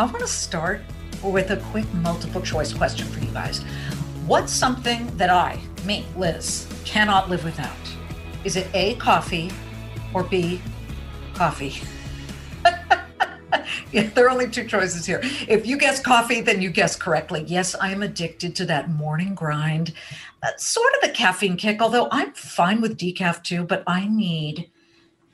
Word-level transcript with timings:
I 0.00 0.04
want 0.04 0.20
to 0.20 0.28
start 0.28 0.82
with 1.24 1.50
a 1.50 1.56
quick 1.56 1.92
multiple 1.94 2.40
choice 2.40 2.72
question 2.72 3.04
for 3.08 3.18
you 3.18 3.32
guys. 3.32 3.64
What's 4.26 4.52
something 4.52 5.04
that 5.16 5.28
I, 5.28 5.58
me, 5.84 6.06
Liz, 6.16 6.68
cannot 6.84 7.28
live 7.28 7.42
without? 7.42 7.74
Is 8.44 8.54
it 8.54 8.68
A, 8.74 8.94
coffee, 8.94 9.50
or 10.14 10.22
B, 10.22 10.60
coffee? 11.34 11.82
yeah, 13.90 14.08
there 14.10 14.26
are 14.26 14.30
only 14.30 14.48
two 14.48 14.68
choices 14.68 15.04
here. 15.04 15.20
If 15.48 15.66
you 15.66 15.76
guess 15.76 16.00
coffee, 16.00 16.42
then 16.42 16.62
you 16.62 16.70
guess 16.70 16.94
correctly. 16.94 17.42
Yes, 17.48 17.74
I 17.74 17.90
am 17.90 18.04
addicted 18.04 18.54
to 18.54 18.66
that 18.66 18.90
morning 18.90 19.34
grind. 19.34 19.94
That's 20.42 20.64
sort 20.64 20.94
of 20.94 21.08
the 21.08 21.12
caffeine 21.12 21.56
kick, 21.56 21.82
although 21.82 22.06
I'm 22.12 22.32
fine 22.34 22.80
with 22.80 22.96
decaf 22.96 23.42
too, 23.42 23.64
but 23.64 23.82
I 23.88 24.06
need 24.06 24.70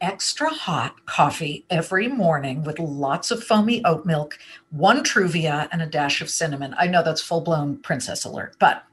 extra 0.05 0.51
hot 0.51 1.07
coffee 1.07 1.65
every 1.71 2.09
morning 2.09 2.63
with 2.63 2.79
lots 2.79 3.31
of 3.31 3.43
foamy 3.43 3.83
oat 3.87 4.05
milk, 4.05 4.39
one 4.71 5.03
Truvia, 5.03 5.67
and 5.73 5.81
a 5.81 5.87
dash 5.87 6.21
of 6.21 6.29
cinnamon. 6.29 6.75
I 6.79 6.87
know 6.87 7.03
that's 7.03 7.23
full 7.23 7.41
blown 7.41 7.79
princess 7.79 8.27
alert, 8.27 8.55
but 8.59 8.85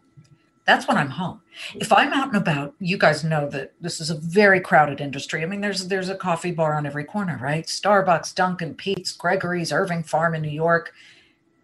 that's 0.66 0.88
when 0.88 0.96
I'm 0.96 1.10
home. 1.10 1.42
If 1.76 1.92
I'm 1.92 2.14
out 2.14 2.30
and 2.30 2.38
about, 2.38 2.76
you 2.80 2.98
guys 2.98 3.26
know 3.26 3.50
that 3.50 3.74
this 3.82 4.00
is 4.00 4.10
a 4.10 4.16
very 4.16 4.62
crowded 4.62 5.02
industry. 5.02 5.44
I 5.44 5.48
mean, 5.48 5.60
there's 5.60 5.90
there's 5.90 6.08
a 6.08 6.16
coffee 6.16 6.52
bar 6.52 6.76
on 6.76 6.86
every 6.86 7.04
corner, 7.04 7.38
right? 7.42 7.66
Starbucks, 7.66 8.34
Dunkin', 8.34 8.76
Peet's, 8.76 9.12
Gregory's, 9.12 9.74
Irving 9.74 10.04
Farm 10.04 10.34
in 10.34 10.42
New 10.42 10.50
York, 10.50 10.94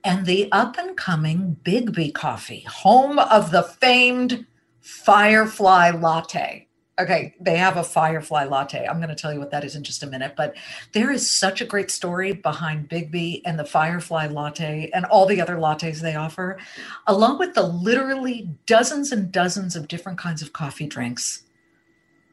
and 0.03 0.25
the 0.25 0.52
up 0.52 0.77
and 0.77 0.97
coming 0.97 1.55
Biggby 1.63 2.13
Coffee, 2.13 2.66
home 2.67 3.17
of 3.17 3.52
the 3.52 3.63
famed 3.63 4.45
Firefly 4.81 5.91
Latte. 5.91 6.66
Okay, 7.00 7.36
they 7.40 7.58
have 7.58 7.78
a 7.78 7.84
Firefly 7.84 8.45
latte. 8.45 8.88
I'm 8.88 8.98
going 8.98 9.09
to 9.09 9.16
tell 9.16 9.31
you 9.31 9.38
what 9.38 9.52
that 9.52 9.64
is 9.64 9.76
in 9.76 9.84
just 9.84 10.02
a 10.02 10.08
minute, 10.08 10.34
but 10.36 10.56
there 10.94 11.12
is 11.12 11.30
such 11.30 11.62
a 11.62 11.66
great 11.66 11.92
story 11.92 12.34
behind 12.34 12.90
Biggby 12.90 13.42
and 13.45 13.59
the 13.59 13.66
Firefly 13.66 14.28
latte 14.28 14.90
and 14.95 15.06
all 15.06 15.28
the 15.28 15.40
other 15.40 15.58
lattes 15.58 16.02
they 16.02 16.16
offer, 16.16 16.58
along 17.06 17.38
with 17.38 17.53
the 17.53 17.62
literally 17.68 18.50
dozens 18.66 19.12
and 19.12 19.31
dozens 19.31 19.75
of 19.75 19.88
different 19.88 20.18
kinds 20.18 20.42
of 20.42 20.53
coffee 20.53 20.88
drinks. 20.88 21.44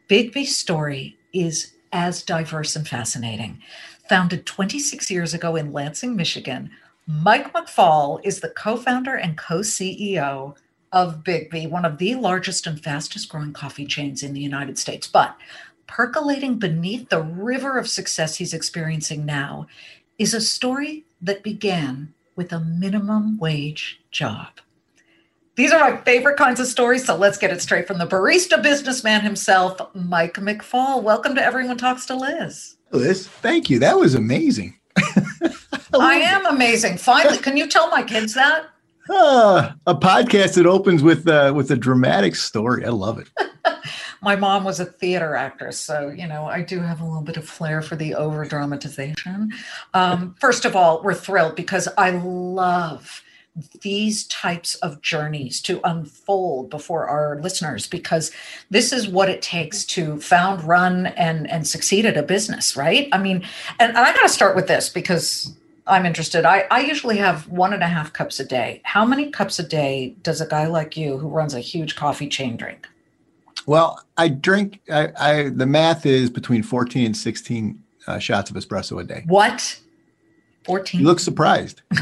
Biggby's 0.08 0.56
story 0.56 1.18
is 1.34 1.72
as 1.92 2.22
diverse 2.22 2.74
and 2.74 2.88
fascinating. 2.88 3.60
Founded 4.08 4.46
26 4.46 5.10
years 5.10 5.34
ago 5.34 5.56
in 5.56 5.72
Lansing, 5.72 6.16
Michigan, 6.16 6.70
Mike 7.06 7.52
McFall 7.52 8.18
is 8.24 8.40
the 8.40 8.48
co 8.48 8.78
founder 8.78 9.14
and 9.14 9.36
co 9.36 9.58
CEO 9.60 10.56
of 10.94 11.24
Biggby, 11.24 11.68
one 11.68 11.84
of 11.84 11.98
the 11.98 12.14
largest 12.14 12.68
and 12.68 12.80
fastest 12.80 13.28
growing 13.28 13.52
coffee 13.52 13.84
chains 13.84 14.22
in 14.22 14.32
the 14.32 14.40
United 14.40 14.78
States. 14.78 15.08
But 15.08 15.36
percolating 15.88 16.60
beneath 16.60 17.08
the 17.08 17.20
river 17.20 17.76
of 17.76 17.88
success 17.88 18.36
he's 18.36 18.54
experiencing 18.54 19.26
now 19.26 19.66
is 20.18 20.32
a 20.32 20.40
story 20.40 21.04
that 21.20 21.42
began 21.42 22.14
with 22.36 22.52
a 22.52 22.60
minimum 22.60 23.38
wage 23.38 24.00
job. 24.12 24.46
These 25.56 25.72
are 25.72 25.90
my 25.90 26.00
favorite 26.02 26.36
kinds 26.36 26.60
of 26.60 26.68
stories, 26.68 27.04
so 27.04 27.16
let's 27.16 27.38
get 27.38 27.52
it 27.52 27.60
straight 27.60 27.88
from 27.88 27.98
the 27.98 28.06
barista 28.06 28.62
businessman 28.62 29.22
himself, 29.22 29.80
Mike 29.94 30.34
McFall. 30.34 31.02
Welcome 31.02 31.34
to 31.34 31.44
Everyone 31.44 31.76
Talks 31.76 32.06
to 32.06 32.14
Liz. 32.14 32.76
Liz, 32.92 33.26
thank 33.26 33.68
you. 33.68 33.80
That 33.80 33.98
was 33.98 34.14
amazing. 34.14 34.78
I 35.92 36.20
am 36.20 36.46
amazing. 36.46 36.98
Finally, 36.98 37.38
can 37.38 37.56
you 37.56 37.66
tell 37.66 37.88
my 37.90 38.04
kids 38.04 38.34
that? 38.34 38.66
Uh, 39.08 39.72
a 39.86 39.94
podcast 39.94 40.54
that 40.54 40.66
opens 40.66 41.02
with 41.02 41.28
uh, 41.28 41.52
with 41.54 41.70
a 41.70 41.76
dramatic 41.76 42.34
story. 42.34 42.84
I 42.84 42.90
love 42.90 43.18
it. 43.18 43.28
My 44.22 44.36
mom 44.36 44.64
was 44.64 44.80
a 44.80 44.86
theater 44.86 45.34
actress, 45.34 45.78
so 45.78 46.08
you 46.08 46.26
know 46.26 46.46
I 46.46 46.62
do 46.62 46.80
have 46.80 47.00
a 47.00 47.04
little 47.04 47.22
bit 47.22 47.36
of 47.36 47.46
flair 47.46 47.82
for 47.82 47.96
the 47.96 48.14
over 48.14 48.44
dramatization. 48.44 49.52
Um, 49.92 50.34
first 50.40 50.64
of 50.64 50.74
all, 50.74 51.02
we're 51.02 51.14
thrilled 51.14 51.56
because 51.56 51.88
I 51.98 52.10
love 52.10 53.22
these 53.82 54.26
types 54.26 54.74
of 54.76 55.00
journeys 55.00 55.60
to 55.62 55.80
unfold 55.84 56.70
before 56.70 57.06
our 57.06 57.40
listeners 57.40 57.86
because 57.86 58.32
this 58.70 58.92
is 58.92 59.06
what 59.06 59.28
it 59.28 59.42
takes 59.42 59.84
to 59.84 60.18
found 60.20 60.64
run 60.64 61.06
and 61.06 61.48
and 61.48 61.64
succeed 61.64 62.04
at 62.04 62.16
a 62.16 62.22
business 62.22 62.76
right 62.76 63.08
i 63.12 63.18
mean 63.18 63.44
and 63.78 63.96
i 63.96 64.12
got 64.12 64.22
to 64.22 64.28
start 64.28 64.56
with 64.56 64.66
this 64.66 64.88
because 64.88 65.54
I'm 65.86 66.06
interested. 66.06 66.44
I, 66.44 66.66
I 66.70 66.80
usually 66.80 67.18
have 67.18 67.46
one 67.48 67.74
and 67.74 67.82
a 67.82 67.86
half 67.86 68.12
cups 68.12 68.40
a 68.40 68.44
day. 68.44 68.80
How 68.84 69.04
many 69.04 69.30
cups 69.30 69.58
a 69.58 69.62
day 69.62 70.16
does 70.22 70.40
a 70.40 70.46
guy 70.46 70.66
like 70.66 70.96
you 70.96 71.18
who 71.18 71.28
runs 71.28 71.54
a 71.54 71.60
huge 71.60 71.94
coffee 71.94 72.28
chain 72.28 72.56
drink? 72.56 72.88
Well, 73.66 74.02
I 74.16 74.28
drink, 74.28 74.80
I, 74.90 75.12
I 75.18 75.48
the 75.50 75.66
math 75.66 76.06
is 76.06 76.30
between 76.30 76.62
14 76.62 77.06
and 77.06 77.16
16 77.16 77.82
uh, 78.06 78.18
shots 78.18 78.50
of 78.50 78.56
espresso 78.56 79.00
a 79.00 79.04
day. 79.04 79.24
What? 79.26 79.80
14? 80.64 81.00
You 81.00 81.06
look 81.06 81.20
surprised. 81.20 81.82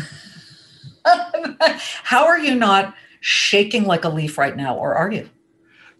How 2.04 2.26
are 2.26 2.38
you 2.38 2.54
not 2.54 2.94
shaking 3.20 3.84
like 3.84 4.04
a 4.04 4.08
leaf 4.08 4.38
right 4.38 4.56
now, 4.56 4.76
or 4.76 4.94
are 4.94 5.10
you? 5.10 5.28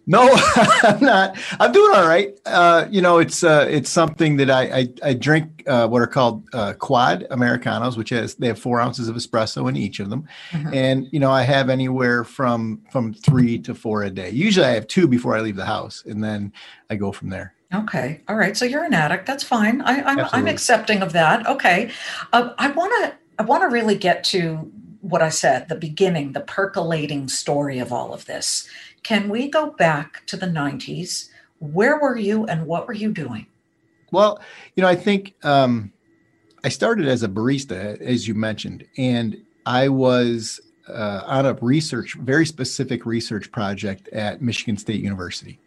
No, 0.06 0.28
I'm 0.82 1.00
not. 1.00 1.38
I'm 1.60 1.70
doing 1.70 1.94
all 1.94 2.06
right. 2.06 2.36
Uh, 2.44 2.86
you 2.90 3.00
know, 3.00 3.18
it's 3.18 3.44
uh, 3.44 3.66
it's 3.70 3.88
something 3.88 4.36
that 4.38 4.50
I 4.50 4.62
I, 4.62 4.88
I 5.02 5.14
drink 5.14 5.62
uh, 5.66 5.86
what 5.86 6.02
are 6.02 6.08
called 6.08 6.48
uh, 6.52 6.72
quad 6.74 7.26
americanos, 7.30 7.96
which 7.96 8.10
has 8.10 8.34
they 8.34 8.48
have 8.48 8.58
four 8.58 8.80
ounces 8.80 9.08
of 9.08 9.14
espresso 9.14 9.68
in 9.68 9.76
each 9.76 10.00
of 10.00 10.10
them, 10.10 10.26
mm-hmm. 10.50 10.74
and 10.74 11.08
you 11.12 11.20
know 11.20 11.30
I 11.30 11.42
have 11.42 11.70
anywhere 11.70 12.24
from 12.24 12.82
from 12.90 13.14
three 13.14 13.58
to 13.60 13.74
four 13.74 14.02
a 14.02 14.10
day. 14.10 14.30
Usually 14.30 14.66
I 14.66 14.70
have 14.70 14.88
two 14.88 15.06
before 15.06 15.36
I 15.36 15.40
leave 15.40 15.56
the 15.56 15.66
house, 15.66 16.02
and 16.04 16.22
then 16.22 16.52
I 16.90 16.96
go 16.96 17.12
from 17.12 17.30
there. 17.30 17.54
Okay, 17.72 18.20
all 18.28 18.36
right. 18.36 18.56
So 18.56 18.64
you're 18.64 18.84
an 18.84 18.94
addict. 18.94 19.26
That's 19.26 19.44
fine. 19.44 19.82
I, 19.82 20.02
I'm 20.02 20.18
I'm 20.32 20.48
accepting 20.48 21.02
of 21.02 21.12
that. 21.12 21.46
Okay, 21.46 21.90
uh, 22.32 22.50
I 22.58 22.72
want 22.72 22.92
to 23.04 23.14
I 23.38 23.44
want 23.44 23.62
to 23.62 23.68
really 23.68 23.96
get 23.96 24.24
to 24.24 24.70
what 25.02 25.20
I 25.20 25.30
said, 25.30 25.68
the 25.68 25.74
beginning, 25.74 26.32
the 26.32 26.40
percolating 26.40 27.28
story 27.28 27.80
of 27.80 27.92
all 27.92 28.14
of 28.14 28.24
this. 28.26 28.68
Can 29.02 29.28
we 29.28 29.48
go 29.48 29.70
back 29.70 30.24
to 30.26 30.36
the 30.36 30.46
90s? 30.46 31.30
Where 31.58 31.98
were 31.98 32.16
you 32.16 32.44
and 32.46 32.66
what 32.66 32.86
were 32.86 32.92
you 32.92 33.12
doing? 33.12 33.46
Well, 34.10 34.40
you 34.76 34.82
know, 34.82 34.88
I 34.88 34.96
think 34.96 35.34
um, 35.42 35.92
I 36.64 36.68
started 36.68 37.08
as 37.08 37.22
a 37.22 37.28
barista, 37.28 38.00
as 38.00 38.28
you 38.28 38.34
mentioned, 38.34 38.84
and 38.96 39.42
I 39.66 39.88
was 39.88 40.60
uh, 40.88 41.22
on 41.24 41.46
a 41.46 41.54
research, 41.54 42.14
very 42.14 42.46
specific 42.46 43.06
research 43.06 43.50
project 43.50 44.08
at 44.08 44.42
Michigan 44.42 44.76
State 44.76 45.00
University. 45.00 45.58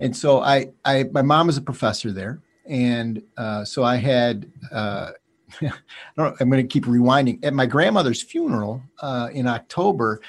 And 0.00 0.16
so 0.16 0.42
I, 0.42 0.70
I 0.84 1.04
my 1.12 1.22
mom 1.22 1.48
is 1.48 1.56
a 1.56 1.62
professor 1.62 2.12
there. 2.12 2.40
And 2.66 3.22
uh, 3.36 3.64
so 3.64 3.82
I 3.82 3.96
had, 3.96 4.50
uh, 4.70 5.10
I 5.60 5.70
don't 6.16 6.36
I 6.40 6.42
am 6.42 6.50
going 6.50 6.66
to 6.66 6.72
keep 6.72 6.84
rewinding. 6.84 7.44
At 7.44 7.54
my 7.54 7.66
grandmother's 7.66 8.22
funeral 8.22 8.82
uh, 9.00 9.28
in 9.32 9.46
October, 9.46 10.20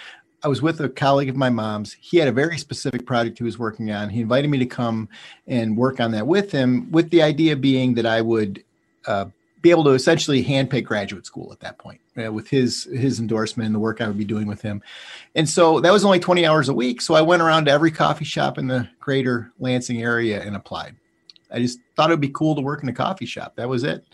I 0.43 0.49
was 0.49 0.61
with 0.61 0.81
a 0.81 0.89
colleague 0.89 1.29
of 1.29 1.37
my 1.37 1.49
mom's. 1.49 1.93
He 1.93 2.17
had 2.17 2.27
a 2.27 2.31
very 2.31 2.57
specific 2.57 3.05
project 3.05 3.37
he 3.37 3.45
was 3.45 3.57
working 3.57 3.91
on. 3.91 4.09
He 4.09 4.19
invited 4.19 4.49
me 4.49 4.57
to 4.59 4.65
come 4.65 5.07
and 5.47 5.77
work 5.77 6.01
on 6.01 6.11
that 6.11 6.27
with 6.27 6.51
him, 6.51 6.91
with 6.91 7.09
the 7.11 7.21
idea 7.21 7.55
being 7.55 7.93
that 7.93 8.05
I 8.05 8.21
would 8.21 8.61
uh, 9.07 9.25
be 9.61 9.71
able 9.71 9.85
to 9.85 9.91
essentially 9.91 10.43
handpick 10.43 10.83
graduate 10.83 11.25
school 11.25 11.53
at 11.53 11.61
that 11.61 11.77
point 11.77 12.01
uh, 12.21 12.31
with 12.31 12.49
his 12.49 12.83
his 12.83 13.21
endorsement 13.21 13.67
and 13.67 13.73
the 13.73 13.79
work 13.79 14.01
I 14.01 14.07
would 14.07 14.17
be 14.17 14.25
doing 14.25 14.45
with 14.45 14.61
him. 14.61 14.83
And 15.35 15.47
so 15.47 15.79
that 15.79 15.93
was 15.93 16.03
only 16.03 16.19
20 16.19 16.45
hours 16.45 16.67
a 16.67 16.73
week. 16.73 17.01
So 17.01 17.13
I 17.13 17.21
went 17.21 17.41
around 17.41 17.65
to 17.65 17.71
every 17.71 17.91
coffee 17.91 18.25
shop 18.25 18.57
in 18.57 18.67
the 18.67 18.89
greater 18.99 19.53
Lansing 19.59 20.01
area 20.01 20.41
and 20.41 20.57
applied. 20.57 20.97
I 21.49 21.59
just 21.59 21.79
thought 21.95 22.09
it 22.09 22.13
would 22.13 22.19
be 22.19 22.29
cool 22.29 22.55
to 22.55 22.61
work 22.61 22.83
in 22.83 22.89
a 22.89 22.93
coffee 22.93 23.25
shop. 23.25 23.55
That 23.55 23.69
was 23.69 23.85
it. 23.85 24.05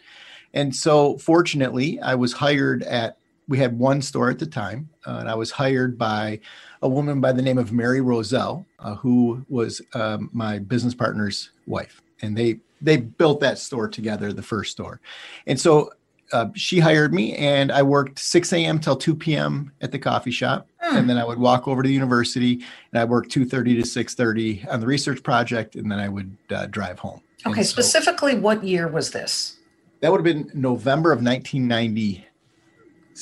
And 0.54 0.75
so 0.75 1.18
fortunately, 1.18 2.00
I 2.00 2.16
was 2.16 2.34
hired 2.34 2.84
at 2.84 3.19
we 3.50 3.57
had 3.57 3.78
one 3.78 4.01
store 4.01 4.30
at 4.30 4.40
the 4.40 4.46
time, 4.46 4.90
uh, 5.06 5.18
and 5.18 5.28
I 5.28 5.34
was 5.34 5.50
hired 5.50 5.98
by 5.98 6.40
a 6.84 6.88
woman 6.88 7.19
by 7.19 7.34
the 7.34 7.42
name 7.42 7.57
of 7.57 7.74
Mary 7.74 8.00
Roselle, 8.00 8.66
uh, 8.78 8.96
who 8.96 9.44
was 9.50 9.81
um, 9.96 10.30
my 10.31 10.60
business 10.60 10.94
partner's 10.94 11.50
wife, 11.66 12.01
and 12.22 12.38
they 12.38 12.60
they 12.81 12.96
built 12.96 13.42
that 13.42 13.57
store 13.57 13.90
together, 13.90 14.31
the 14.31 14.44
first 14.44 14.72
store, 14.72 15.01
and 15.48 15.60
so 15.60 15.90
uh, 16.31 16.46
she 16.54 16.80
hired 16.80 17.12
me, 17.12 17.36
and 17.36 17.72
I 17.72 17.81
worked 17.81 18.19
6 18.19 18.54
a.m. 18.54 18.80
till 18.80 18.96
2 18.96 19.16
p.m. 19.16 19.72
at 19.81 19.92
the 19.92 19.98
coffee 19.98 20.31
shop, 20.31 20.68
mm. 20.84 20.96
and 20.96 21.10
then 21.10 21.18
I 21.18 21.25
would 21.25 21.40
walk 21.40 21.68
over 21.68 21.81
to 21.81 21.88
the 21.88 21.94
university, 21.94 22.63
and 22.94 23.01
I 23.01 23.06
worked 23.06 23.31
2:30 23.31 23.81
to 23.81 23.81
6:30 23.81 24.72
on 24.72 24.80
the 24.80 24.86
research 24.86 25.24
project, 25.24 25.75
and 25.75 25.92
then 25.92 26.00
I 26.00 26.07
would 26.07 26.38
uh, 26.51 26.68
drive 26.68 27.00
home. 27.00 27.22
Okay, 27.48 27.63
so 27.63 27.69
specifically, 27.69 28.36
what 28.36 28.63
year 28.63 28.88
was 28.88 29.10
this? 29.10 29.57
That 30.01 30.12
would 30.12 30.25
have 30.25 30.36
been 30.36 30.51
November 30.54 31.12
of 31.12 31.22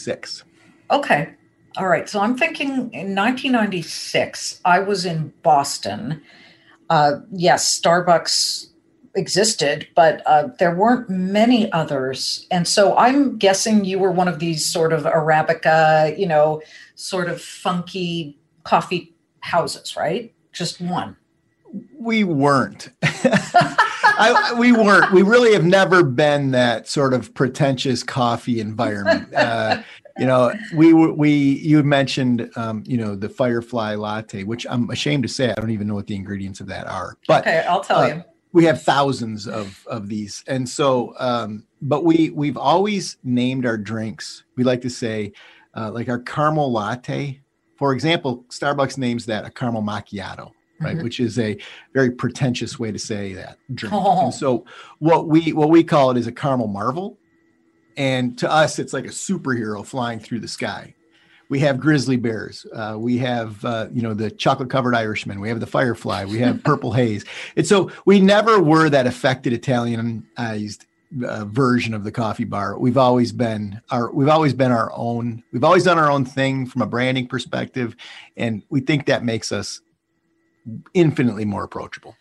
1996. 0.05 0.43
Okay. 0.91 1.33
All 1.77 1.87
right. 1.87 2.09
So 2.09 2.19
I'm 2.19 2.37
thinking 2.37 2.69
in 2.93 3.15
1996, 3.15 4.61
I 4.65 4.79
was 4.79 5.05
in 5.05 5.33
Boston. 5.43 6.21
Uh, 6.89 7.19
yes, 7.31 7.79
Starbucks 7.79 8.67
existed, 9.15 9.87
but 9.95 10.21
uh, 10.25 10.49
there 10.59 10.75
weren't 10.75 11.09
many 11.09 11.71
others. 11.71 12.47
And 12.51 12.67
so 12.67 12.95
I'm 12.97 13.37
guessing 13.37 13.85
you 13.85 13.99
were 13.99 14.11
one 14.11 14.27
of 14.27 14.39
these 14.39 14.65
sort 14.65 14.93
of 14.93 15.03
Arabica, 15.03 16.17
you 16.17 16.27
know, 16.27 16.61
sort 16.95 17.27
of 17.27 17.41
funky 17.41 18.37
coffee 18.63 19.13
houses, 19.41 19.95
right? 19.95 20.33
Just 20.53 20.79
one. 20.79 21.17
We 21.99 22.23
weren't. 22.23 22.89
I, 24.03 24.53
we 24.57 24.71
weren't. 24.71 25.11
We 25.11 25.21
really 25.21 25.53
have 25.53 25.65
never 25.65 26.03
been 26.03 26.51
that 26.51 26.87
sort 26.87 27.13
of 27.13 27.33
pretentious 27.33 28.03
coffee 28.03 28.59
environment. 28.59 29.33
Uh, 29.37 29.81
you 30.17 30.25
know, 30.25 30.51
we 30.73 30.93
we 30.93 31.29
you 31.29 31.83
mentioned 31.83 32.49
um, 32.55 32.83
you 32.87 32.97
know 32.97 33.15
the 33.15 33.29
Firefly 33.29 33.93
latte, 33.95 34.43
which 34.43 34.65
I'm 34.67 34.89
ashamed 34.89 35.23
to 35.23 35.29
say 35.29 35.51
I 35.51 35.53
don't 35.53 35.69
even 35.69 35.87
know 35.87 35.93
what 35.93 36.07
the 36.07 36.15
ingredients 36.15 36.59
of 36.59 36.67
that 36.67 36.87
are. 36.87 37.17
But 37.27 37.43
okay, 37.43 37.63
I'll 37.69 37.81
tell 37.81 37.99
uh, 37.99 38.07
you. 38.07 38.23
We 38.51 38.65
have 38.65 38.81
thousands 38.81 39.47
of 39.47 39.85
of 39.87 40.09
these, 40.09 40.43
and 40.47 40.67
so 40.67 41.13
um, 41.19 41.65
but 41.81 42.03
we 42.03 42.31
we've 42.31 42.57
always 42.57 43.17
named 43.23 43.65
our 43.65 43.77
drinks. 43.77 44.43
We 44.55 44.63
like 44.63 44.81
to 44.81 44.89
say 44.89 45.33
uh, 45.75 45.91
like 45.91 46.09
our 46.09 46.19
caramel 46.19 46.71
latte, 46.71 47.41
for 47.75 47.93
example. 47.93 48.43
Starbucks 48.49 48.97
names 48.97 49.27
that 49.27 49.45
a 49.45 49.51
caramel 49.51 49.83
macchiato 49.83 50.51
right? 50.79 50.95
Mm-hmm. 50.95 51.03
which 51.03 51.19
is 51.19 51.39
a 51.39 51.57
very 51.93 52.11
pretentious 52.11 52.77
way 52.77 52.91
to 52.91 52.99
say 52.99 53.33
that 53.33 53.57
drink. 53.73 53.93
Oh. 53.93 54.21
and 54.25 54.33
so 54.33 54.65
what 54.99 55.27
we 55.27 55.53
what 55.53 55.69
we 55.69 55.83
call 55.83 56.11
it 56.11 56.17
is 56.17 56.27
a 56.27 56.31
caramel 56.31 56.67
marvel. 56.67 57.17
And 57.95 58.37
to 58.39 58.51
us 58.51 58.79
it's 58.79 58.93
like 58.93 59.05
a 59.05 59.09
superhero 59.09 59.85
flying 59.85 60.19
through 60.19 60.39
the 60.39 60.47
sky. 60.47 60.93
We 61.49 61.59
have 61.59 61.79
grizzly 61.79 62.17
bears. 62.17 62.65
Uh, 62.73 62.97
we 62.99 63.17
have 63.19 63.63
uh, 63.63 63.87
you 63.93 64.01
know 64.01 64.13
the 64.13 64.29
chocolate 64.29 64.69
covered 64.69 64.95
irishman. 64.95 65.39
We 65.39 65.49
have 65.49 65.59
the 65.59 65.67
firefly. 65.67 66.25
We 66.25 66.39
have 66.39 66.63
purple 66.65 66.91
haze. 66.91 67.25
And 67.55 67.65
so 67.65 67.91
we 68.05 68.19
never 68.19 68.61
were 68.61 68.89
that 68.89 69.07
affected 69.07 69.53
italianized 69.53 70.85
uh, 71.25 71.45
version 71.45 71.93
of 71.93 72.03
the 72.03 72.11
coffee 72.11 72.43
bar. 72.43 72.77
We've 72.77 72.97
always 72.97 73.31
been 73.31 73.81
our 73.89 74.11
we've 74.11 74.27
always 74.27 74.53
been 74.53 74.71
our 74.71 74.91
own. 74.93 75.43
We've 75.51 75.63
always 75.63 75.83
done 75.83 75.97
our 75.97 76.11
own 76.11 76.25
thing 76.25 76.65
from 76.65 76.81
a 76.81 76.85
branding 76.85 77.27
perspective. 77.27 77.95
And 78.35 78.63
we 78.69 78.81
think 78.81 79.05
that 79.05 79.23
makes 79.23 79.51
us 79.51 79.81
infinitely 80.93 81.45
more 81.45 81.63
approachable. 81.63 82.15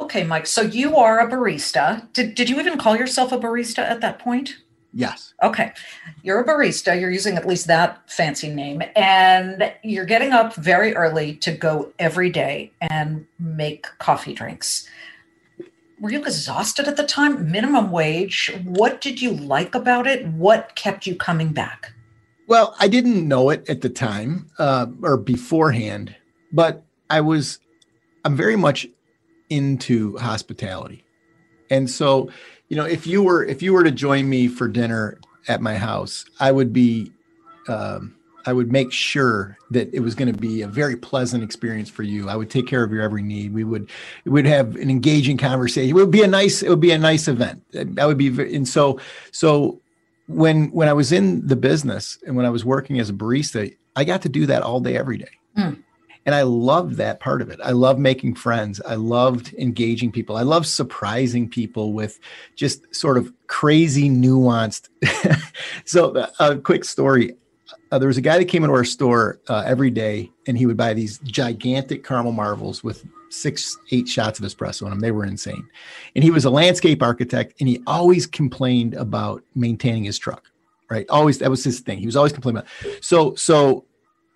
Okay, 0.00 0.24
Mike. 0.24 0.46
So 0.46 0.62
you 0.62 0.96
are 0.96 1.20
a 1.20 1.30
barista. 1.30 2.10
Did, 2.12 2.34
did 2.34 2.48
you 2.48 2.58
even 2.58 2.78
call 2.78 2.96
yourself 2.96 3.32
a 3.32 3.38
barista 3.38 3.80
at 3.80 4.00
that 4.00 4.18
point? 4.18 4.56
Yes. 4.92 5.34
Okay. 5.42 5.72
You're 6.22 6.40
a 6.40 6.44
barista. 6.44 6.98
You're 6.98 7.10
using 7.10 7.36
at 7.36 7.46
least 7.46 7.66
that 7.68 8.10
fancy 8.10 8.52
name. 8.52 8.82
And 8.96 9.72
you're 9.84 10.06
getting 10.06 10.32
up 10.32 10.54
very 10.56 10.96
early 10.96 11.34
to 11.36 11.52
go 11.52 11.92
every 11.98 12.30
day 12.30 12.72
and 12.80 13.26
make 13.38 13.86
coffee 13.98 14.32
drinks. 14.32 14.88
Were 16.00 16.10
you 16.10 16.20
exhausted 16.20 16.88
at 16.88 16.96
the 16.96 17.04
time? 17.04 17.50
Minimum 17.50 17.90
wage. 17.90 18.52
What 18.64 19.00
did 19.00 19.20
you 19.20 19.32
like 19.32 19.74
about 19.74 20.06
it? 20.06 20.26
What 20.28 20.74
kept 20.74 21.06
you 21.06 21.14
coming 21.14 21.52
back? 21.52 21.92
Well, 22.46 22.74
I 22.80 22.88
didn't 22.88 23.28
know 23.28 23.50
it 23.50 23.68
at 23.68 23.82
the 23.82 23.90
time 23.90 24.50
uh, 24.58 24.86
or 25.02 25.16
beforehand, 25.16 26.16
but 26.52 26.82
I 27.08 27.20
was 27.20 27.60
I'm 28.24 28.36
very 28.36 28.56
much 28.56 28.86
into 29.48 30.16
hospitality. 30.18 31.04
And 31.70 31.88
so, 31.88 32.30
you 32.68 32.76
know, 32.76 32.84
if 32.84 33.06
you 33.06 33.22
were 33.22 33.44
if 33.44 33.62
you 33.62 33.72
were 33.72 33.84
to 33.84 33.90
join 33.90 34.28
me 34.28 34.48
for 34.48 34.68
dinner 34.68 35.18
at 35.48 35.60
my 35.60 35.76
house, 35.76 36.24
I 36.38 36.52
would 36.52 36.72
be 36.72 37.12
um, 37.68 38.16
I 38.46 38.52
would 38.52 38.72
make 38.72 38.92
sure 38.92 39.58
that 39.70 39.92
it 39.92 40.00
was 40.00 40.14
going 40.14 40.32
to 40.32 40.38
be 40.38 40.62
a 40.62 40.66
very 40.68 40.96
pleasant 40.96 41.44
experience 41.44 41.88
for 41.88 42.02
you. 42.02 42.28
I 42.28 42.36
would 42.36 42.50
take 42.50 42.66
care 42.66 42.82
of 42.82 42.90
your 42.90 43.02
every 43.02 43.22
need. 43.22 43.52
We 43.52 43.64
would 43.64 43.90
we 44.24 44.32
would 44.32 44.46
have 44.46 44.76
an 44.76 44.90
engaging 44.90 45.36
conversation. 45.36 45.90
It 45.90 45.94
would 45.94 46.10
be 46.10 46.22
a 46.22 46.28
nice 46.28 46.62
it 46.62 46.68
would 46.68 46.80
be 46.80 46.92
a 46.92 46.98
nice 46.98 47.28
event. 47.28 47.62
That 47.72 48.06
would 48.06 48.18
be 48.18 48.28
and 48.54 48.66
so 48.66 49.00
so 49.32 49.80
when 50.26 50.70
when 50.70 50.88
I 50.88 50.92
was 50.92 51.12
in 51.12 51.46
the 51.46 51.56
business 51.56 52.18
and 52.26 52.36
when 52.36 52.46
I 52.46 52.50
was 52.50 52.64
working 52.64 52.98
as 52.98 53.10
a 53.10 53.12
barista, 53.12 53.74
I 53.96 54.04
got 54.04 54.22
to 54.22 54.28
do 54.28 54.46
that 54.46 54.62
all 54.62 54.80
day 54.80 54.96
every 54.96 55.18
day. 55.18 55.30
Mm. 55.58 55.82
And 56.26 56.34
I 56.34 56.42
loved 56.42 56.96
that 56.96 57.18
part 57.20 57.40
of 57.40 57.50
it. 57.50 57.58
I 57.64 57.72
love 57.72 57.98
making 57.98 58.34
friends. 58.34 58.80
I 58.86 58.94
loved 58.94 59.54
engaging 59.54 60.12
people. 60.12 60.36
I 60.36 60.42
love 60.42 60.66
surprising 60.66 61.48
people 61.48 61.92
with 61.92 62.20
just 62.56 62.94
sort 62.94 63.16
of 63.16 63.32
crazy, 63.46 64.10
nuanced. 64.10 64.88
so, 65.84 66.14
uh, 66.14 66.28
a 66.38 66.56
quick 66.58 66.84
story. 66.84 67.36
Uh, 67.90 67.98
there 67.98 68.08
was 68.08 68.18
a 68.18 68.22
guy 68.22 68.38
that 68.38 68.44
came 68.44 68.62
into 68.62 68.74
our 68.74 68.84
store 68.84 69.40
uh, 69.48 69.64
every 69.66 69.90
day 69.90 70.30
and 70.46 70.56
he 70.56 70.66
would 70.66 70.76
buy 70.76 70.94
these 70.94 71.18
gigantic 71.20 72.04
caramel 72.04 72.32
marvels 72.32 72.84
with 72.84 73.04
six, 73.30 73.76
eight 73.90 74.08
shots 74.08 74.38
of 74.38 74.44
espresso 74.44 74.82
in 74.82 74.90
them. 74.90 75.00
They 75.00 75.10
were 75.10 75.24
insane. 75.24 75.66
And 76.14 76.22
he 76.22 76.30
was 76.30 76.44
a 76.44 76.50
landscape 76.50 77.02
architect 77.02 77.54
and 77.60 77.68
he 77.68 77.82
always 77.86 78.26
complained 78.26 78.94
about 78.94 79.42
maintaining 79.54 80.04
his 80.04 80.18
truck, 80.18 80.50
right? 80.90 81.06
Always, 81.08 81.38
that 81.38 81.50
was 81.50 81.64
his 81.64 81.80
thing. 81.80 81.98
He 81.98 82.06
was 82.06 82.16
always 82.16 82.32
complaining 82.32 82.62
about. 82.62 83.02
So, 83.02 83.34
so 83.34 83.86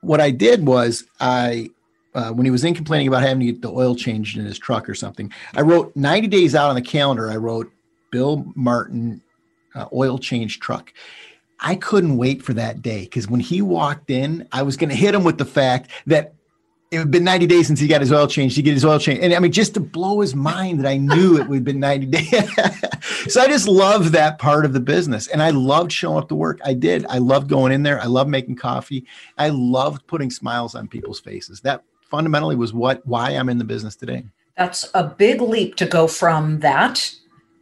what 0.05 0.21
I 0.21 0.31
did 0.31 0.67
was 0.67 1.05
I 1.21 1.71
uh, 2.15 2.31
when 2.31 2.45
he 2.45 2.51
was 2.51 2.65
in 2.65 2.75
complaining 2.75 3.09
about 3.09 3.23
having 3.23 3.41
to 3.41 3.47
get 3.47 3.63
the 3.63 3.71
oil 3.71 3.95
changed 3.97 4.39
in 4.39 4.45
his 4.45 4.59
truck 4.59 4.89
or 4.89 4.95
something, 4.95 5.33
I 5.55 5.63
wrote 5.63 5.95
90 5.97 6.29
days 6.29 6.55
out 6.55 6.69
on 6.69 6.77
the 6.77 6.83
calendar. 6.83 7.31
I 7.31 7.37
wrote 7.37 7.73
Bill 8.11 8.45
Martin 8.55 9.21
uh, 9.75 9.87
oil 9.93 10.19
change 10.19 10.61
truck. 10.61 10.93
I 11.59 11.75
couldn't 11.77 12.17
wait 12.17 12.43
for 12.43 12.55
that 12.55 12.83
day 12.83 13.03
because 13.03 13.29
when 13.29 13.41
he 13.41 13.63
walked 13.63 14.11
in, 14.11 14.47
I 14.53 14.63
was 14.63 14.77
going 14.77 14.91
to 14.91 14.95
hit 14.95 15.15
him 15.15 15.25
with 15.25 15.39
the 15.39 15.45
fact 15.45 15.91
that 16.07 16.35
it 16.95 16.99
had 16.99 17.11
been 17.11 17.25
90 17.25 17.47
days 17.47 17.67
since 17.67 17.81
he 17.81 17.87
got 17.87 18.01
his 18.01 18.13
oil 18.13 18.27
changed. 18.27 18.57
He 18.57 18.63
get 18.63 18.75
his 18.75 18.85
oil 18.85 18.99
changed. 18.99 19.23
And 19.23 19.35
I 19.35 19.39
mean, 19.39 19.53
just 19.53 19.75
to 19.75 19.81
blow 19.81 20.21
his 20.21 20.35
mind 20.35 20.81
that 20.81 20.87
I 20.87 20.97
knew 20.97 21.39
it 21.39 21.49
would 21.49 21.65
been 21.65 21.81
90 21.81 22.07
days. 22.07 22.31
so 23.33 23.41
I 23.41 23.49
just 23.49 23.69
love 23.69 24.13
that 24.13 24.39
part 24.39 24.65
of 24.65 24.73
the 24.73 24.81
business. 24.81 25.27
And 25.29 25.43
I 25.43 25.51
loved 25.51 25.93
showing 25.93 26.19
up 26.19 26.29
to 26.29 26.35
work. 26.35 26.61
I 26.65 26.75
did. 26.75 27.05
I 27.07 27.19
loved 27.19 27.49
going 27.49 27.73
in 27.73 27.83
there. 27.83 28.01
I 28.01 28.07
loved 28.07 28.31
making 28.31 28.57
coffee. 28.57 29.07
I 29.37 29.51
loved 29.51 30.07
putting 30.07 30.31
smiles 30.31 30.75
on 30.75 30.89
people's 30.89 31.21
faces. 31.21 31.61
That 31.61 31.85
fundamentally 32.11 32.57
was 32.57 32.73
what 32.73 33.05
why 33.07 33.31
I'm 33.31 33.49
in 33.49 33.59
the 33.59 33.65
business 33.65 33.97
today. 33.97 34.25
That's 34.57 34.89
a 34.95 35.05
big 35.05 35.41
leap 35.41 35.75
to 35.77 35.87
go 35.87 36.07
from 36.07 36.61
that 36.61 37.13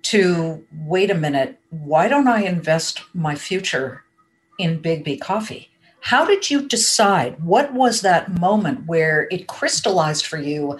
to 0.03 0.65
wait 0.73 1.11
a 1.11 1.15
minute, 1.15 1.59
why 1.71 2.09
don't 2.09 2.29
I 2.29 2.43
invest 2.43 3.03
my 3.15 3.35
future 3.35 4.03
in 4.59 4.83
Biggby 4.83 5.21
Coffee? 5.21 5.72
How 6.03 6.25
did 6.25 6.51
you 6.51 6.67
decide? 6.67 7.43
What 7.43 7.73
was 7.73 8.01
that 8.01 8.39
moment 8.41 8.87
where 8.87 9.29
it 9.31 9.47
crystallized 9.47 10.27
for 10.27 10.37
you? 10.37 10.79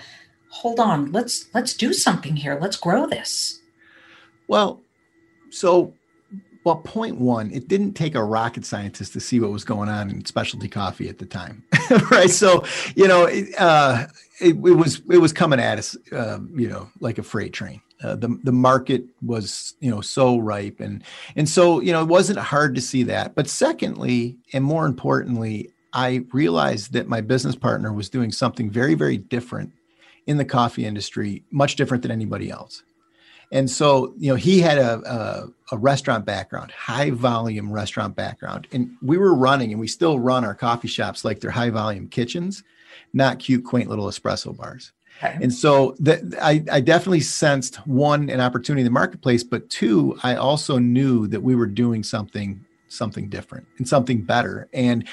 Hold 0.49 0.81
on, 0.81 1.13
let's 1.13 1.47
let's 1.55 1.75
do 1.75 1.93
something 1.93 2.37
here. 2.37 2.59
Let's 2.61 2.77
grow 2.77 3.07
this. 3.07 3.61
Well, 4.49 4.83
so 5.51 5.95
well, 6.65 6.77
point 6.77 7.19
one, 7.19 7.53
it 7.53 7.69
didn't 7.69 7.95
take 7.95 8.15
a 8.15 8.23
rocket 8.23 8.65
scientist 8.65 9.13
to 9.15 9.21
see 9.21 9.41
what 9.41 9.51
was 9.51 9.65
going 9.65 9.89
on 9.89 10.11
in 10.11 10.25
specialty 10.25 10.69
coffee 10.69 11.09
at 11.09 11.19
the 11.19 11.27
time, 11.27 11.65
right? 12.11 12.31
So, 12.31 12.65
you 12.95 13.09
know, 13.09 13.25
uh, 13.59 14.07
it, 14.41 14.57
it, 14.57 14.57
was 14.57 15.03
it 15.11 15.19
was 15.19 15.33
coming 15.33 15.61
at 15.61 15.79
us, 15.79 15.97
uh, 16.13 16.39
you 16.55 16.69
know, 16.69 16.89
like 17.01 17.19
a 17.19 17.23
freight 17.23 17.53
train. 17.53 17.81
Uh, 18.03 18.17
the 18.17 18.39
the 18.43 18.53
market 18.53 19.05
was 19.23 19.75
you 19.81 19.91
know 19.91 20.01
so 20.01 20.39
ripe. 20.39 20.81
And 20.81 21.03
and 21.37 21.49
so 21.49 21.81
you 21.81 21.93
know 21.93 22.03
it 22.03 22.09
wasn't 22.09 22.39
hard 22.39 22.75
to 22.75 22.81
see 22.81 23.03
that. 23.05 23.35
But 23.35 23.49
secondly 23.49 24.39
and 24.53 24.65
more 24.65 24.87
importantly 24.87 25.71
i 25.95 26.25
realized 26.33 26.95
that 26.95 27.07
my 27.07 27.21
business 27.21 27.55
partner 27.55 27.93
was 27.93 28.09
doing 28.09 28.33
something 28.33 28.71
very 28.71 28.95
very 28.95 29.19
different 29.19 29.73
in 30.27 30.39
the 30.39 30.45
coffee 30.45 30.87
industry 30.87 31.45
much 31.51 31.77
different 31.77 32.03
than 32.03 32.11
anybody 32.11 32.51
else. 32.51 32.83
And 33.51 33.71
so 33.71 34.15
you 34.17 34.31
know 34.31 34.37
he 34.37 34.61
had 34.61 34.79
a, 34.79 35.01
a, 35.11 35.75
a 35.75 35.79
restaurant 35.79 36.25
background 36.25 36.71
high 36.73 37.11
volume 37.11 37.71
restaurant 37.73 38.17
background. 38.17 38.67
And 38.73 38.93
we 39.03 39.19
were 39.19 39.35
running 39.35 39.71
and 39.73 39.81
we 39.81 39.89
still 39.89 40.19
run 40.19 40.45
our 40.45 40.55
coffee 40.55 40.89
shops 40.89 41.25
like 41.25 41.41
they're 41.41 41.51
high 41.51 41.71
volume 41.71 42.09
kitchens 42.09 42.63
not 43.13 43.39
cute 43.39 43.65
quaint 43.65 43.89
little 43.89 44.07
espresso 44.07 44.57
bars 44.57 44.93
Okay. 45.19 45.39
And 45.41 45.53
so 45.53 45.95
that 46.01 46.21
I, 46.41 46.65
I 46.71 46.81
definitely 46.81 47.21
sensed 47.21 47.77
one 47.87 48.29
an 48.29 48.41
opportunity 48.41 48.81
in 48.81 48.85
the 48.87 48.91
marketplace, 48.91 49.45
but 49.45 49.69
two, 49.71 50.19
I 50.23 50.37
also 50.37 50.79
knew 50.79 51.29
that 51.29 51.41
we 51.41 51.55
were 51.55 51.67
doing 51.67 52.03
something 52.03 52.65
something 52.89 53.29
different 53.29 53.67
and 53.79 53.89
something 53.89 54.21
better, 54.21 54.69
and 54.73 55.07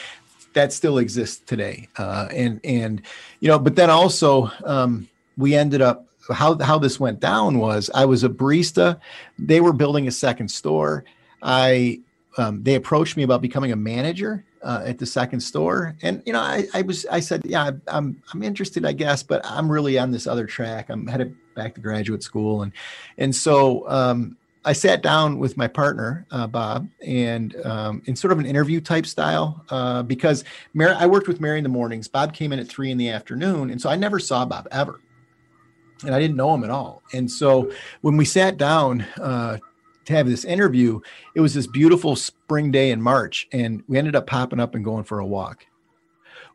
that 0.53 0.73
still 0.73 0.97
exists 0.97 1.41
today. 1.45 1.87
Uh, 1.97 2.27
and 2.31 2.59
and 2.63 3.01
you 3.39 3.47
know, 3.47 3.59
but 3.59 3.75
then 3.75 3.89
also 3.89 4.51
um, 4.65 5.07
we 5.37 5.55
ended 5.55 5.81
up 5.81 6.07
how 6.31 6.57
how 6.59 6.77
this 6.77 6.99
went 6.99 7.19
down 7.19 7.59
was 7.59 7.89
I 7.93 8.05
was 8.05 8.23
a 8.23 8.29
barista. 8.29 8.99
They 9.37 9.61
were 9.61 9.73
building 9.73 10.07
a 10.07 10.11
second 10.11 10.49
store. 10.49 11.05
I 11.41 12.01
um, 12.37 12.63
they 12.63 12.75
approached 12.75 13.17
me 13.17 13.23
about 13.23 13.41
becoming 13.41 13.71
a 13.71 13.75
manager 13.75 14.43
uh, 14.63 14.83
at 14.85 14.97
the 14.97 15.05
second 15.05 15.39
store, 15.39 15.95
and 16.01 16.21
you 16.25 16.33
know, 16.33 16.39
I, 16.39 16.67
I 16.73 16.81
was 16.81 17.05
I 17.07 17.19
said, 17.19 17.41
yeah, 17.45 17.71
I'm 17.87 18.21
I'm 18.33 18.43
interested, 18.43 18.85
I 18.85 18.93
guess, 18.93 19.23
but 19.23 19.41
I'm 19.45 19.71
really 19.71 19.97
on 19.97 20.11
this 20.11 20.27
other 20.27 20.45
track. 20.45 20.89
I'm 20.89 21.07
headed 21.07 21.35
back 21.55 21.75
to 21.75 21.81
graduate 21.81 22.23
school, 22.23 22.61
and 22.63 22.71
and 23.17 23.35
so 23.35 23.89
um, 23.89 24.37
I 24.65 24.73
sat 24.73 25.01
down 25.01 25.39
with 25.39 25.57
my 25.57 25.67
partner 25.67 26.25
uh, 26.31 26.47
Bob, 26.47 26.89
and 27.05 27.55
um, 27.65 28.01
in 28.05 28.15
sort 28.15 28.31
of 28.31 28.39
an 28.39 28.45
interview 28.45 28.81
type 28.81 29.05
style, 29.05 29.63
uh, 29.69 30.03
because 30.03 30.43
Mary, 30.73 30.93
I 30.93 31.05
worked 31.05 31.27
with 31.27 31.39
Mary 31.39 31.57
in 31.57 31.63
the 31.63 31.69
mornings. 31.69 32.07
Bob 32.07 32.33
came 32.33 32.51
in 32.51 32.59
at 32.59 32.67
three 32.67 32.91
in 32.91 32.97
the 32.97 33.09
afternoon, 33.09 33.69
and 33.69 33.81
so 33.81 33.89
I 33.89 33.95
never 33.95 34.19
saw 34.19 34.45
Bob 34.45 34.67
ever, 34.71 34.99
and 36.03 36.13
I 36.13 36.19
didn't 36.19 36.35
know 36.35 36.53
him 36.53 36.63
at 36.63 36.69
all. 36.69 37.01
And 37.13 37.31
so 37.31 37.71
when 38.01 38.17
we 38.17 38.25
sat 38.25 38.57
down 38.57 39.01
uh, 39.21 39.59
to 40.09 40.15
have 40.15 40.27
this 40.27 40.43
interview, 40.43 40.99
it 41.35 41.39
was 41.39 41.53
this 41.53 41.67
beautiful 41.67 42.15
spring 42.15 42.71
day 42.71 42.91
in 42.91 43.01
March, 43.01 43.47
and 43.51 43.83
we 43.87 43.97
ended 43.97 44.15
up 44.15 44.27
popping 44.27 44.59
up 44.59 44.75
and 44.75 44.83
going 44.83 45.03
for 45.03 45.19
a 45.19 45.25
walk. 45.25 45.65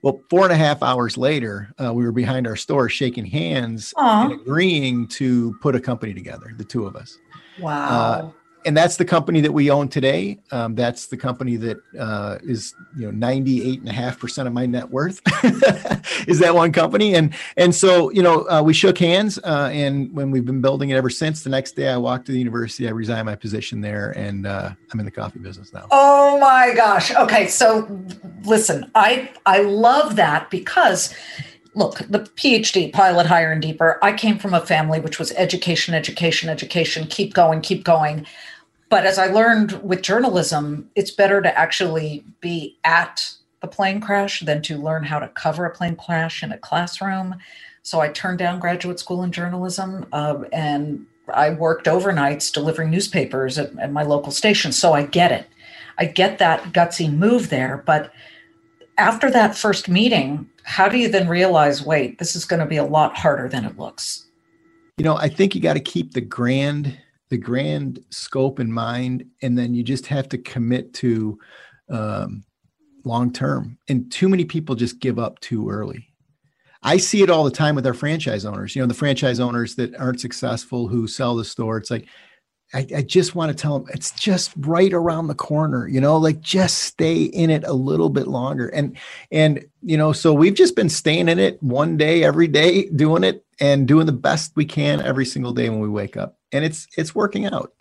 Well, 0.03 0.21
four 0.29 0.43
and 0.43 0.53
a 0.53 0.57
half 0.57 0.83
hours 0.83 1.17
later, 1.17 1.73
uh, 1.83 1.95
we 1.95 2.05
were 2.05 2.13
behind 2.13 2.47
our 2.47 2.57
store 2.57 2.89
shaking 2.91 3.25
hands 3.25 3.95
Aw. 3.97 4.25
and 4.25 4.33
agreeing 4.33 5.07
to 5.09 5.57
put 5.63 5.75
a 5.75 5.81
company 5.81 6.13
together, 6.13 6.53
the 6.59 6.65
two 6.65 6.85
of 6.85 6.95
us. 6.95 7.19
Wow. 7.59 7.89
Uh, 7.89 8.31
and 8.65 8.77
that's 8.77 8.97
the 8.97 9.05
company 9.05 9.41
that 9.41 9.53
we 9.53 9.71
own 9.71 9.89
today. 9.89 10.39
Um, 10.51 10.75
that's 10.75 11.07
the 11.07 11.17
company 11.17 11.57
that 11.57 11.79
uh, 11.99 12.39
is, 12.43 12.75
you 12.97 13.07
know, 13.07 13.11
98 13.11 13.81
and 13.81 13.89
a 13.89 13.93
half 13.93 14.19
percent 14.19 14.49
of 14.49 14.55
my 14.55 14.67
net 14.67 14.91
worth 14.91 15.21
is 16.29 16.39
that 16.39 16.55
one 16.55 16.73
company. 16.73 17.15
And, 17.15 17.35
and 17.57 17.75
so, 17.75 18.11
you 18.11 18.23
know, 18.23 18.49
uh, 18.49 18.63
we 18.63 18.73
shook 18.73 18.99
hands 18.99 19.39
uh, 19.39 19.71
and 19.73 20.13
when 20.13 20.31
we've 20.31 20.45
been 20.45 20.61
building 20.61 20.91
it 20.91 20.97
ever 20.97 21.11
since 21.11 21.43
the 21.43 21.51
next 21.51 21.73
day 21.73 21.89
I 21.89 21.97
walked 21.97 22.27
to 22.27 22.33
the 22.33 22.39
university, 22.39 22.89
I 22.89 22.93
resigned 22.93 23.27
my 23.27 23.37
position 23.37 23.81
there 23.81 24.11
and 24.17 24.47
uh, 24.47 24.71
I'm 24.93 24.99
in 24.99 25.05
the 25.05 25.13
coffee 25.13 25.39
business 25.39 25.73
now. 25.73 25.87
Oh 25.91 26.39
my 26.39 26.73
gosh. 26.75 27.15
Okay, 27.15 27.47
so 27.47 28.01
listen, 28.45 28.91
I 28.95 29.31
I 29.47 29.63
love 29.63 30.17
that 30.17 30.51
because 30.51 31.15
look, 31.75 31.99
the 32.09 32.21
PhD, 32.21 32.93
pilot 32.93 33.27
higher 33.27 33.53
and 33.53 33.61
deeper. 33.61 33.99
I 34.03 34.13
came 34.13 34.39
from 34.39 34.55
a 34.55 34.65
family 34.65 35.01
which 35.01 35.19
was 35.19 35.33
education, 35.33 35.95
education, 35.95 36.49
education, 36.49 37.07
keep 37.07 37.35
going, 37.35 37.61
keep 37.61 37.85
going. 37.85 38.27
But 38.95 39.07
as 39.07 39.19
I 39.19 39.27
learned 39.27 39.83
with 39.83 40.03
journalism, 40.03 40.89
it's 40.95 41.11
better 41.11 41.43
to 41.43 41.59
actually 41.59 42.25
be 42.41 42.79
at 42.85 43.29
the 43.61 43.67
plane 43.67 44.01
crash 44.01 44.39
than 44.39 44.63
to 44.63 44.79
learn 44.79 45.03
how 45.03 45.19
to 45.19 45.27
cover 45.27 45.65
a 45.65 45.75
plane 45.75 45.97
crash 45.97 46.45
in 46.45 46.53
a 46.53 46.59
classroom. 46.59 47.35
So 47.83 47.99
I 47.99 48.11
turned 48.11 48.39
down 48.39 48.61
graduate 48.61 49.01
school 49.01 49.25
in 49.25 49.33
journalism 49.33 50.07
uh, 50.13 50.45
and 50.53 51.07
I 51.27 51.51
worked 51.51 51.87
overnights 51.87 52.53
delivering 52.53 52.91
newspapers 52.91 53.59
at, 53.59 53.77
at 53.81 53.91
my 53.91 54.05
local 54.05 54.31
station. 54.31 54.71
So 54.71 54.93
I 54.93 55.03
get 55.03 55.33
it. 55.33 55.49
I 55.99 56.05
get 56.05 56.39
that 56.39 56.63
gutsy 56.73 57.13
move 57.13 57.51
there. 57.51 57.83
But 57.85 58.13
after 58.97 59.29
that 59.29 59.57
first 59.57 59.89
meeting, 59.89 60.49
how 60.63 60.89
do 60.89 60.99
you 60.99 61.09
then 61.09 61.27
realize, 61.27 61.85
wait, 61.85 62.21
this 62.21 62.37
is 62.37 62.45
going 62.45 62.61
to 62.61 62.67
be 62.67 62.77
a 62.77 62.85
lot 62.85 63.19
harder 63.19 63.49
than 63.49 63.65
it 63.65 63.77
looks? 63.77 64.27
You 64.99 65.05
know, 65.05 65.17
I 65.17 65.29
think 65.29 65.57
you 65.57 65.61
got 65.61 65.75
to 65.75 65.81
keep 65.81 66.13
the 66.13 66.21
grand 66.21 66.97
the 67.31 67.39
grand 67.39 68.01
scope 68.11 68.61
in 68.61 68.71
mind, 68.71 69.25
and 69.43 69.57
then 69.57 69.75
you 69.75 69.83
just 69.83 70.07
have 70.07 70.29
to 70.31 70.39
commit 70.39 70.93
to 70.95 71.39
um, 71.91 72.45
long 73.05 73.33
term. 73.33 73.79
And 73.89 74.11
too 74.11 74.29
many 74.29 74.45
people 74.45 74.75
just 74.75 75.01
give 75.01 75.19
up 75.19 75.41
too 75.41 75.69
early. 75.69 76.09
I 76.83 76.99
see 76.99 77.23
it 77.23 77.31
all 77.31 77.45
the 77.45 77.51
time 77.51 77.75
with 77.75 77.87
our 77.87 77.95
franchise 77.95 78.45
owners. 78.45 78.77
You 78.77 78.83
know, 78.83 78.89
the 78.89 78.95
franchise 78.95 79.41
owners 79.41 79.75
that 79.77 79.97
aren't 79.97 80.21
successful 80.21 80.87
who 80.87 81.07
sell 81.07 81.35
the 81.35 81.45
store. 81.45 81.79
It's 81.79 81.91
like 81.91 82.07
I, 82.75 82.87
I 82.97 83.03
just 83.03 83.35
want 83.35 83.51
to 83.51 83.61
tell 83.61 83.79
them 83.79 83.89
it's 83.95 84.11
just 84.13 84.53
right 84.59 84.93
around 84.93 85.29
the 85.29 85.35
corner. 85.35 85.89
You 85.89 86.01
know, 86.01 86.17
like 86.17 86.41
just 86.41 86.79
stay 86.79 87.23
in 87.23 87.49
it 87.49 87.65
a 87.65 87.73
little 87.73 88.11
bit 88.11 88.27
longer. 88.27 88.69
And 88.69 88.99
and 89.31 89.65
you 89.83 89.97
know, 89.97 90.13
so 90.13 90.35
we've 90.35 90.55
just 90.55 90.77
been 90.77 90.91
staying 90.91 91.29
in 91.29 91.39
it 91.39 91.63
one 91.63 91.97
day 91.97 92.23
every 92.23 92.49
day, 92.49 92.89
doing 92.91 93.25
it 93.25 93.45
and 93.61 93.89
doing 93.89 94.07
the 94.07 94.13
best 94.13 94.53
we 94.57 94.65
can 94.65 95.01
every 95.01 95.25
single 95.25 95.53
day 95.53 95.71
when 95.71 95.81
we 95.81 95.89
wake 95.89 96.17
up. 96.17 96.37
And 96.55 96.65
it's 96.65 96.87
it's 96.97 97.15
working 97.15 97.45
out. 97.45 97.73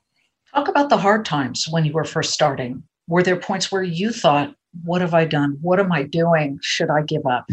Talk 0.53 0.67
about 0.67 0.89
the 0.89 0.97
hard 0.97 1.23
times 1.23 1.67
when 1.69 1.85
you 1.85 1.93
were 1.93 2.03
first 2.03 2.33
starting. 2.33 2.83
Were 3.07 3.23
there 3.23 3.37
points 3.37 3.71
where 3.71 3.83
you 3.83 4.11
thought, 4.11 4.53
what 4.83 5.01
have 5.01 5.13
I 5.13 5.25
done? 5.25 5.57
What 5.61 5.79
am 5.79 5.91
I 5.91 6.03
doing? 6.03 6.59
Should 6.61 6.89
I 6.89 7.03
give 7.03 7.25
up? 7.25 7.49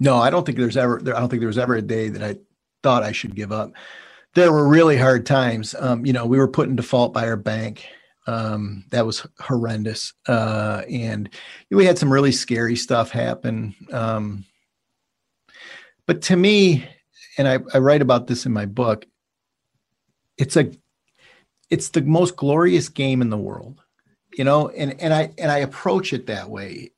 No, 0.00 0.16
I 0.16 0.30
don't 0.30 0.46
think 0.46 0.58
there's 0.58 0.76
ever 0.76 1.00
there, 1.02 1.16
I 1.16 1.20
don't 1.20 1.28
think 1.28 1.40
there 1.40 1.48
was 1.48 1.58
ever 1.58 1.74
a 1.74 1.82
day 1.82 2.08
that 2.08 2.22
I 2.22 2.38
thought 2.82 3.02
I 3.02 3.12
should 3.12 3.34
give 3.34 3.52
up. 3.52 3.72
There 4.34 4.52
were 4.52 4.66
really 4.66 4.96
hard 4.96 5.26
times. 5.26 5.74
Um, 5.78 6.06
you 6.06 6.12
know, 6.12 6.26
we 6.26 6.38
were 6.38 6.48
put 6.48 6.68
in 6.68 6.76
default 6.76 7.12
by 7.12 7.26
our 7.26 7.36
bank. 7.36 7.86
Um, 8.26 8.84
that 8.90 9.04
was 9.04 9.26
horrendous. 9.40 10.12
Uh, 10.26 10.82
and 10.88 11.28
we 11.70 11.84
had 11.84 11.98
some 11.98 12.12
really 12.12 12.32
scary 12.32 12.76
stuff 12.76 13.10
happen. 13.10 13.74
Um, 13.92 14.44
but 16.06 16.22
to 16.22 16.36
me, 16.36 16.84
and 17.38 17.48
I, 17.48 17.58
I 17.74 17.78
write 17.78 18.02
about 18.02 18.26
this 18.26 18.46
in 18.46 18.52
my 18.52 18.66
book, 18.66 19.06
it's 20.42 20.56
a 20.56 20.70
it's 21.70 21.90
the 21.90 22.02
most 22.02 22.36
glorious 22.36 22.88
game 22.88 23.22
in 23.22 23.30
the 23.30 23.38
world. 23.38 23.80
You 24.36 24.44
know, 24.44 24.68
and 24.68 25.00
and 25.00 25.14
I 25.14 25.30
and 25.38 25.52
I 25.52 25.58
approach 25.58 26.12
it 26.12 26.26
that 26.26 26.50
way. 26.50 26.90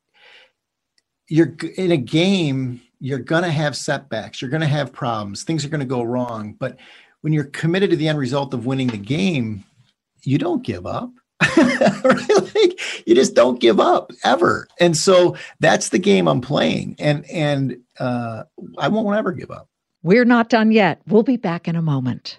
You're 1.28 1.54
in 1.76 1.92
a 1.92 1.96
game, 1.96 2.80
you're 3.00 3.18
going 3.18 3.44
to 3.44 3.50
have 3.50 3.76
setbacks, 3.76 4.40
you're 4.40 4.50
going 4.50 4.60
to 4.60 4.66
have 4.66 4.92
problems, 4.92 5.42
things 5.42 5.64
are 5.64 5.68
going 5.68 5.80
to 5.80 5.86
go 5.86 6.02
wrong, 6.02 6.54
but 6.58 6.76
when 7.22 7.32
you're 7.32 7.44
committed 7.44 7.88
to 7.90 7.96
the 7.96 8.08
end 8.08 8.18
result 8.18 8.52
of 8.52 8.66
winning 8.66 8.88
the 8.88 8.98
game, 8.98 9.64
you 10.22 10.36
don't 10.36 10.62
give 10.62 10.86
up. 10.86 11.10
Like, 12.04 12.78
you 13.06 13.14
just 13.14 13.34
don't 13.34 13.60
give 13.60 13.80
up 13.80 14.12
ever. 14.22 14.68
And 14.78 14.96
so 14.96 15.36
that's 15.60 15.88
the 15.88 15.98
game 15.98 16.28
I'm 16.28 16.40
playing. 16.40 16.96
And 16.98 17.28
and 17.30 17.78
uh, 17.98 18.44
I 18.78 18.88
won't 18.88 19.16
ever 19.16 19.32
give 19.32 19.50
up. 19.50 19.68
We're 20.02 20.26
not 20.26 20.50
done 20.50 20.70
yet. 20.70 21.00
We'll 21.06 21.22
be 21.22 21.38
back 21.38 21.66
in 21.66 21.76
a 21.76 21.82
moment. 21.82 22.38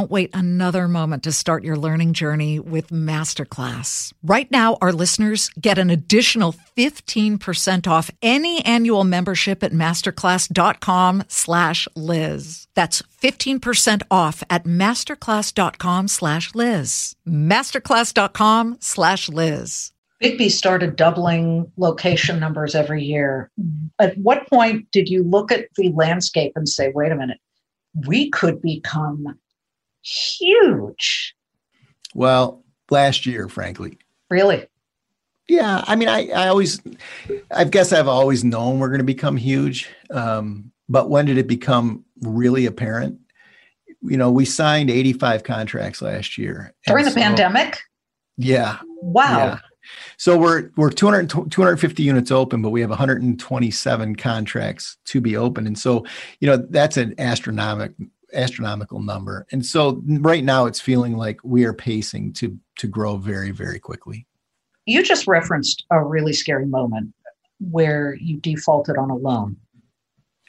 wait 0.09 0.31
another 0.33 0.87
moment 0.87 1.23
to 1.23 1.31
start 1.31 1.63
your 1.63 1.75
learning 1.75 2.13
journey 2.13 2.59
with 2.59 2.87
Masterclass. 2.87 4.13
Right 4.23 4.49
now, 4.49 4.77
our 4.81 4.91
listeners 4.91 5.49
get 5.59 5.77
an 5.77 5.89
additional 5.89 6.55
15% 6.75 7.87
off 7.87 8.09
any 8.21 8.65
annual 8.65 9.03
membership 9.03 9.61
at 9.61 9.73
masterclass.com 9.73 11.23
slash 11.27 11.87
Liz. 11.95 12.67
That's 12.73 13.01
15% 13.21 14.01
off 14.09 14.43
at 14.49 14.63
masterclass.com 14.63 16.07
slash 16.07 16.55
Liz. 16.55 17.15
Masterclass.com 17.27 18.77
slash 18.79 19.29
Liz. 19.29 19.91
Biggby 20.21 20.51
started 20.51 20.95
doubling 20.95 21.71
location 21.77 22.39
numbers 22.39 22.75
every 22.75 23.03
year. 23.03 23.49
Mm-hmm. 23.59 23.87
At 23.99 24.17
what 24.17 24.47
point 24.47 24.89
did 24.91 25.09
you 25.09 25.23
look 25.23 25.51
at 25.51 25.67
the 25.75 25.89
landscape 25.89 26.53
and 26.55 26.69
say, 26.69 26.91
wait 26.93 27.11
a 27.11 27.15
minute, 27.15 27.39
we 28.07 28.29
could 28.29 28.61
become 28.61 29.37
huge? 30.01 31.35
Well, 32.13 32.63
last 32.89 33.25
year, 33.25 33.47
frankly. 33.47 33.97
Really? 34.29 34.67
Yeah, 35.47 35.83
I 35.85 35.95
mean, 35.95 36.07
I, 36.07 36.29
I 36.29 36.47
always, 36.47 36.81
I 37.53 37.65
guess 37.65 37.91
I've 37.91 38.07
always 38.07 38.43
known 38.43 38.79
we're 38.79 38.87
going 38.87 38.99
to 38.99 39.03
become 39.03 39.35
huge. 39.35 39.89
Um, 40.09 40.71
but 40.87 41.09
when 41.09 41.25
did 41.25 41.37
it 41.37 41.47
become 41.47 42.05
really 42.21 42.65
apparent? 42.65 43.19
You 44.01 44.17
know, 44.17 44.31
we 44.31 44.45
signed 44.45 44.89
85 44.89 45.43
contracts 45.43 46.01
last 46.01 46.37
year. 46.37 46.73
During 46.85 47.05
the 47.05 47.11
so- 47.11 47.19
pandemic? 47.19 47.81
Yeah. 48.37 48.77
Wow. 49.01 49.37
Yeah. 49.37 49.59
So 50.17 50.37
we're 50.37 50.69
we're 50.77 50.91
200, 50.91 51.29
250 51.29 52.03
units 52.03 52.31
open, 52.31 52.61
but 52.61 52.69
we 52.69 52.81
have 52.81 52.91
127 52.91 54.15
contracts 54.15 54.97
to 55.05 55.19
be 55.19 55.35
open, 55.35 55.65
and 55.65 55.77
so 55.77 56.05
you 56.39 56.47
know 56.47 56.57
that's 56.57 56.97
an 56.97 57.15
astronomical 57.17 58.05
astronomical 58.33 59.01
number. 59.01 59.45
And 59.51 59.65
so 59.65 60.01
right 60.05 60.43
now 60.43 60.65
it's 60.65 60.79
feeling 60.79 61.17
like 61.17 61.39
we 61.43 61.65
are 61.65 61.73
pacing 61.73 62.33
to 62.33 62.57
to 62.77 62.87
grow 62.87 63.17
very 63.17 63.51
very 63.51 63.79
quickly. 63.79 64.25
You 64.85 65.03
just 65.03 65.27
referenced 65.27 65.85
a 65.91 66.03
really 66.03 66.33
scary 66.33 66.65
moment 66.65 67.13
where 67.59 68.15
you 68.15 68.37
defaulted 68.37 68.97
on 68.97 69.11
a 69.11 69.15
loan. 69.15 69.57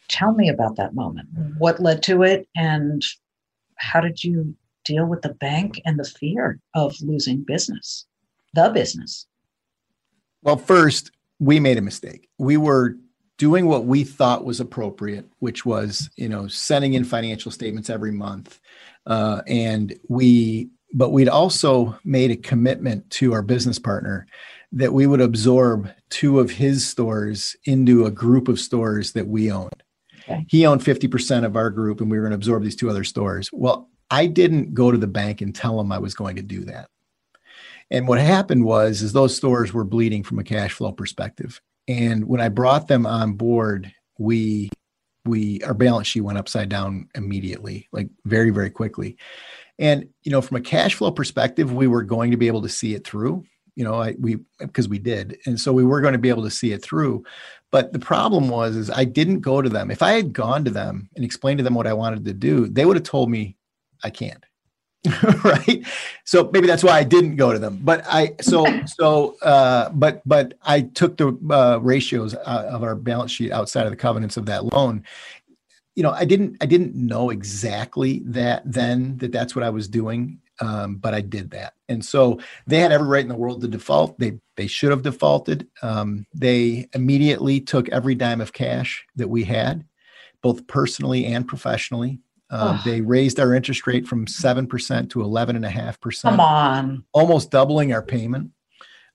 Tell 0.08 0.32
me 0.32 0.48
about 0.48 0.76
that 0.76 0.94
moment. 0.94 1.28
What 1.58 1.80
led 1.80 2.02
to 2.04 2.22
it 2.22 2.48
and 2.56 3.04
how 3.76 4.00
did 4.00 4.22
you 4.24 4.54
deal 4.84 5.06
with 5.06 5.22
the 5.22 5.34
bank 5.34 5.80
and 5.84 5.98
the 5.98 6.04
fear 6.04 6.58
of 6.74 6.94
losing 7.00 7.42
business? 7.42 8.06
The 8.54 8.70
business. 8.70 9.26
Well, 10.42 10.56
first, 10.56 11.10
we 11.38 11.60
made 11.60 11.78
a 11.78 11.82
mistake. 11.82 12.28
We 12.38 12.56
were 12.56 12.96
doing 13.42 13.66
what 13.66 13.86
we 13.86 14.04
thought 14.04 14.44
was 14.44 14.60
appropriate, 14.60 15.28
which 15.40 15.66
was, 15.66 16.08
you 16.14 16.28
know, 16.28 16.46
sending 16.46 16.94
in 16.94 17.02
financial 17.02 17.50
statements 17.50 17.90
every 17.90 18.12
month. 18.12 18.60
Uh, 19.04 19.42
and 19.48 19.98
we, 20.08 20.70
but 20.94 21.10
we'd 21.10 21.28
also 21.28 21.98
made 22.04 22.30
a 22.30 22.36
commitment 22.36 23.10
to 23.10 23.32
our 23.32 23.42
business 23.42 23.80
partner 23.80 24.28
that 24.70 24.92
we 24.92 25.08
would 25.08 25.20
absorb 25.20 25.90
two 26.08 26.38
of 26.38 26.52
his 26.52 26.86
stores 26.86 27.56
into 27.64 28.06
a 28.06 28.12
group 28.12 28.46
of 28.46 28.60
stores 28.60 29.10
that 29.10 29.26
we 29.26 29.50
owned. 29.50 29.82
Okay. 30.20 30.46
He 30.48 30.64
owned 30.64 30.80
50% 30.80 31.44
of 31.44 31.56
our 31.56 31.68
group 31.68 32.00
and 32.00 32.08
we 32.08 32.18
were 32.18 32.22
going 32.22 32.30
to 32.30 32.36
absorb 32.36 32.62
these 32.62 32.76
two 32.76 32.88
other 32.88 33.02
stores. 33.02 33.50
Well, 33.52 33.90
I 34.08 34.26
didn't 34.26 34.72
go 34.72 34.92
to 34.92 34.98
the 34.98 35.08
bank 35.08 35.40
and 35.40 35.52
tell 35.52 35.80
him 35.80 35.90
I 35.90 35.98
was 35.98 36.14
going 36.14 36.36
to 36.36 36.42
do 36.42 36.64
that. 36.66 36.88
And 37.90 38.06
what 38.06 38.20
happened 38.20 38.64
was 38.64 39.02
is 39.02 39.12
those 39.12 39.36
stores 39.36 39.72
were 39.72 39.82
bleeding 39.82 40.22
from 40.22 40.38
a 40.38 40.44
cash 40.44 40.74
flow 40.74 40.92
perspective. 40.92 41.60
And 41.88 42.26
when 42.26 42.40
I 42.40 42.48
brought 42.48 42.88
them 42.88 43.06
on 43.06 43.34
board, 43.34 43.92
we 44.18 44.70
we 45.24 45.62
our 45.62 45.74
balance 45.74 46.08
sheet 46.08 46.22
went 46.22 46.38
upside 46.38 46.68
down 46.68 47.08
immediately, 47.14 47.88
like 47.92 48.08
very 48.24 48.50
very 48.50 48.70
quickly. 48.70 49.16
And 49.78 50.08
you 50.22 50.30
know, 50.32 50.40
from 50.40 50.56
a 50.56 50.60
cash 50.60 50.94
flow 50.94 51.10
perspective, 51.10 51.72
we 51.72 51.86
were 51.86 52.02
going 52.02 52.30
to 52.30 52.36
be 52.36 52.46
able 52.46 52.62
to 52.62 52.68
see 52.68 52.94
it 52.94 53.06
through. 53.06 53.44
You 53.74 53.84
know, 53.84 54.02
I 54.02 54.14
we 54.18 54.38
because 54.58 54.88
we 54.88 54.98
did, 54.98 55.38
and 55.46 55.58
so 55.58 55.72
we 55.72 55.84
were 55.84 56.00
going 56.00 56.12
to 56.12 56.18
be 56.18 56.28
able 56.28 56.44
to 56.44 56.50
see 56.50 56.72
it 56.72 56.82
through. 56.82 57.24
But 57.70 57.92
the 57.92 57.98
problem 57.98 58.48
was, 58.48 58.76
is 58.76 58.90
I 58.90 59.04
didn't 59.04 59.40
go 59.40 59.62
to 59.62 59.68
them. 59.68 59.90
If 59.90 60.02
I 60.02 60.12
had 60.12 60.34
gone 60.34 60.64
to 60.66 60.70
them 60.70 61.08
and 61.16 61.24
explained 61.24 61.58
to 61.58 61.64
them 61.64 61.74
what 61.74 61.86
I 61.86 61.94
wanted 61.94 62.26
to 62.26 62.34
do, 62.34 62.66
they 62.66 62.84
would 62.84 62.96
have 62.96 63.04
told 63.04 63.30
me 63.30 63.56
I 64.04 64.10
can't. 64.10 64.44
right? 65.44 65.84
So 66.24 66.48
maybe 66.52 66.66
that's 66.66 66.84
why 66.84 66.92
i 66.92 67.04
didn't 67.04 67.36
go 67.36 67.52
to 67.52 67.58
them. 67.58 67.80
But 67.82 68.04
i 68.06 68.34
so 68.40 68.64
so 68.86 69.36
uh 69.42 69.90
but 69.90 70.22
but 70.24 70.54
i 70.62 70.82
took 70.82 71.16
the 71.16 71.36
uh, 71.50 71.78
ratios 71.78 72.34
uh, 72.34 72.68
of 72.70 72.82
our 72.82 72.94
balance 72.94 73.32
sheet 73.32 73.52
outside 73.52 73.84
of 73.84 73.90
the 73.90 73.96
covenants 73.96 74.36
of 74.36 74.46
that 74.46 74.72
loan. 74.72 75.04
You 75.96 76.02
know 76.04 76.12
i 76.12 76.24
didn't 76.24 76.56
i 76.60 76.66
didn't 76.66 76.94
know 76.94 77.30
exactly 77.30 78.22
that 78.26 78.62
then 78.64 79.16
that 79.18 79.32
that's 79.32 79.56
what 79.56 79.64
i 79.64 79.70
was 79.70 79.88
doing 79.88 80.38
um, 80.60 80.96
but 80.96 81.14
i 81.14 81.20
did 81.20 81.50
that. 81.50 81.74
And 81.88 82.04
so 82.04 82.38
they 82.66 82.78
had 82.78 82.92
every 82.92 83.08
right 83.08 83.22
in 83.22 83.28
the 83.28 83.34
world 83.34 83.60
to 83.62 83.68
default. 83.68 84.18
They 84.18 84.38
they 84.56 84.68
should 84.68 84.90
have 84.90 85.02
defaulted. 85.02 85.66
Um, 85.82 86.26
they 86.32 86.88
immediately 86.94 87.60
took 87.60 87.88
every 87.88 88.14
dime 88.14 88.40
of 88.40 88.52
cash 88.52 89.04
that 89.16 89.28
we 89.28 89.44
had 89.44 89.84
both 90.42 90.66
personally 90.66 91.24
and 91.26 91.46
professionally 91.46 92.20
um, 92.52 92.80
they 92.84 93.00
raised 93.00 93.40
our 93.40 93.54
interest 93.54 93.86
rate 93.86 94.06
from 94.06 94.26
7% 94.26 95.10
to 95.10 95.18
11.5%. 95.18 96.22
Come 96.22 96.40
on. 96.40 97.04
Almost 97.12 97.50
doubling 97.50 97.92
our 97.92 98.02
payment. 98.02 98.50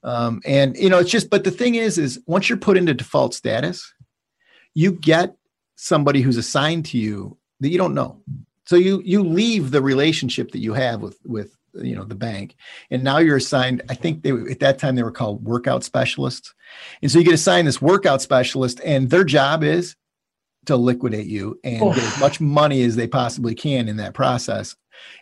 Um, 0.04 0.42
and, 0.46 0.76
you 0.76 0.90
know, 0.90 1.00
it's 1.00 1.12
just, 1.12 1.30
but 1.30 1.44
the 1.44 1.52
thing 1.52 1.76
is, 1.76 1.98
is 1.98 2.20
once 2.26 2.50
you're 2.50 2.58
put 2.58 2.78
into 2.78 2.94
default 2.94 3.34
status, 3.34 3.94
you 4.74 4.92
get 4.92 5.36
somebody 5.76 6.22
who's 6.22 6.38
assigned 6.38 6.86
to 6.86 6.98
you 6.98 7.38
that 7.60 7.70
you 7.70 7.78
don't 7.78 7.94
know. 7.94 8.22
So 8.66 8.76
you 8.76 9.02
you 9.06 9.24
leave 9.24 9.72
the 9.72 9.82
relationship 9.82 10.52
that 10.52 10.60
you 10.60 10.74
have 10.74 11.02
with 11.02 11.18
with 11.26 11.56
you 11.74 11.96
know 11.96 12.04
the 12.04 12.16
bank, 12.16 12.56
and 12.92 13.02
now 13.02 13.20
you're 13.20 13.38
assigned. 13.38 13.82
I 13.88 13.94
think 13.94 14.24
they 14.24 14.32
at 14.32 14.60
that 14.60 14.78
time 14.78 14.96
they 14.96 15.04
were 15.04 15.12
called 15.12 15.44
workout 15.44 15.86
specialists, 15.86 16.54
and 17.02 17.10
so 17.10 17.20
you 17.20 17.26
get 17.26 17.34
assigned 17.34 17.68
this 17.68 17.82
workout 17.82 18.22
specialist, 18.22 18.82
and 18.84 19.10
their 19.10 19.24
job 19.24 19.64
is 19.64 19.96
to 20.68 20.76
liquidate 20.76 21.28
you 21.28 21.60
and 21.64 21.80
get 21.96 22.04
as 22.04 22.20
much 22.20 22.40
money 22.40 22.84
as 22.84 22.96
they 22.96 23.08
possibly 23.08 23.56
can 23.56 23.88
in 23.88 23.98
that 23.98 24.14
process. 24.14 24.76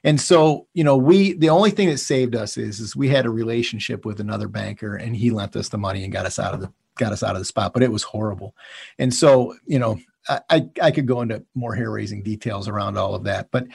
And 0.04 0.20
so, 0.20 0.68
you 0.74 0.84
know, 0.84 0.98
we 0.98 1.34
the 1.34 1.50
only 1.50 1.72
thing 1.72 1.90
that 1.90 1.98
saved 2.00 2.36
us 2.36 2.58
is 2.58 2.80
is 2.80 2.96
we 2.96 3.10
had 3.10 3.26
a 3.26 3.30
relationship 3.30 4.06
with 4.06 4.20
another 4.20 4.48
banker 4.48 4.96
and 4.96 5.16
he 5.16 5.30
lent 5.32 5.56
us 5.56 5.70
the 5.70 5.78
money 5.78 6.04
and 6.04 6.14
got 6.14 6.26
us 6.26 6.40
out 6.40 6.54
of 6.54 6.62
the 6.62 6.72
got 6.98 7.12
us 7.12 7.24
out 7.24 7.36
of 7.36 7.40
the 7.40 7.46
spot, 7.46 7.74
but 7.74 7.84
it 7.84 7.92
was 7.92 8.04
horrible. 8.04 8.56
And 9.00 9.14
so, 9.14 9.56
you 9.66 9.80
know, 9.80 9.98
I 10.30 10.68
I 10.82 10.92
could 10.92 11.08
go 11.08 11.22
into 11.22 11.44
more 11.54 11.76
hair 11.76 11.92
raising 11.92 12.24
details 12.24 12.68
around 12.68 12.98
all 12.98 13.16
of 13.16 13.26
that, 13.26 13.50
but 13.52 13.68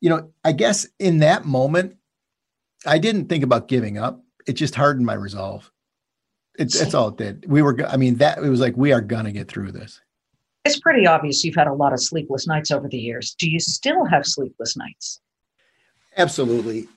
you 0.00 0.10
know, 0.10 0.30
I 0.44 0.52
guess 0.52 0.86
in 0.98 1.18
that 1.20 1.44
moment, 1.44 1.96
I 2.86 2.98
didn't 2.98 3.26
think 3.26 3.42
about 3.42 3.68
giving 3.68 3.98
up. 3.98 4.22
It 4.46 4.52
just 4.52 4.74
hardened 4.74 5.06
my 5.06 5.14
resolve. 5.14 5.70
It's 6.58 6.78
that's 6.78 6.94
all 6.94 7.08
it 7.08 7.16
did. 7.16 7.44
We 7.48 7.62
were, 7.62 7.86
I 7.86 7.96
mean, 7.96 8.16
that 8.16 8.38
it 8.38 8.48
was 8.48 8.60
like 8.60 8.76
we 8.76 8.92
are 8.92 9.00
gonna 9.00 9.32
get 9.32 9.48
through 9.48 9.72
this 9.72 10.00
it's 10.68 10.80
pretty 10.80 11.06
obvious 11.06 11.44
you've 11.44 11.54
had 11.54 11.66
a 11.66 11.72
lot 11.72 11.92
of 11.92 12.02
sleepless 12.02 12.46
nights 12.46 12.70
over 12.70 12.88
the 12.88 12.98
years. 12.98 13.34
Do 13.34 13.50
you 13.50 13.60
still 13.60 14.04
have 14.04 14.26
sleepless 14.26 14.76
nights? 14.76 15.20
Absolutely. 16.16 16.88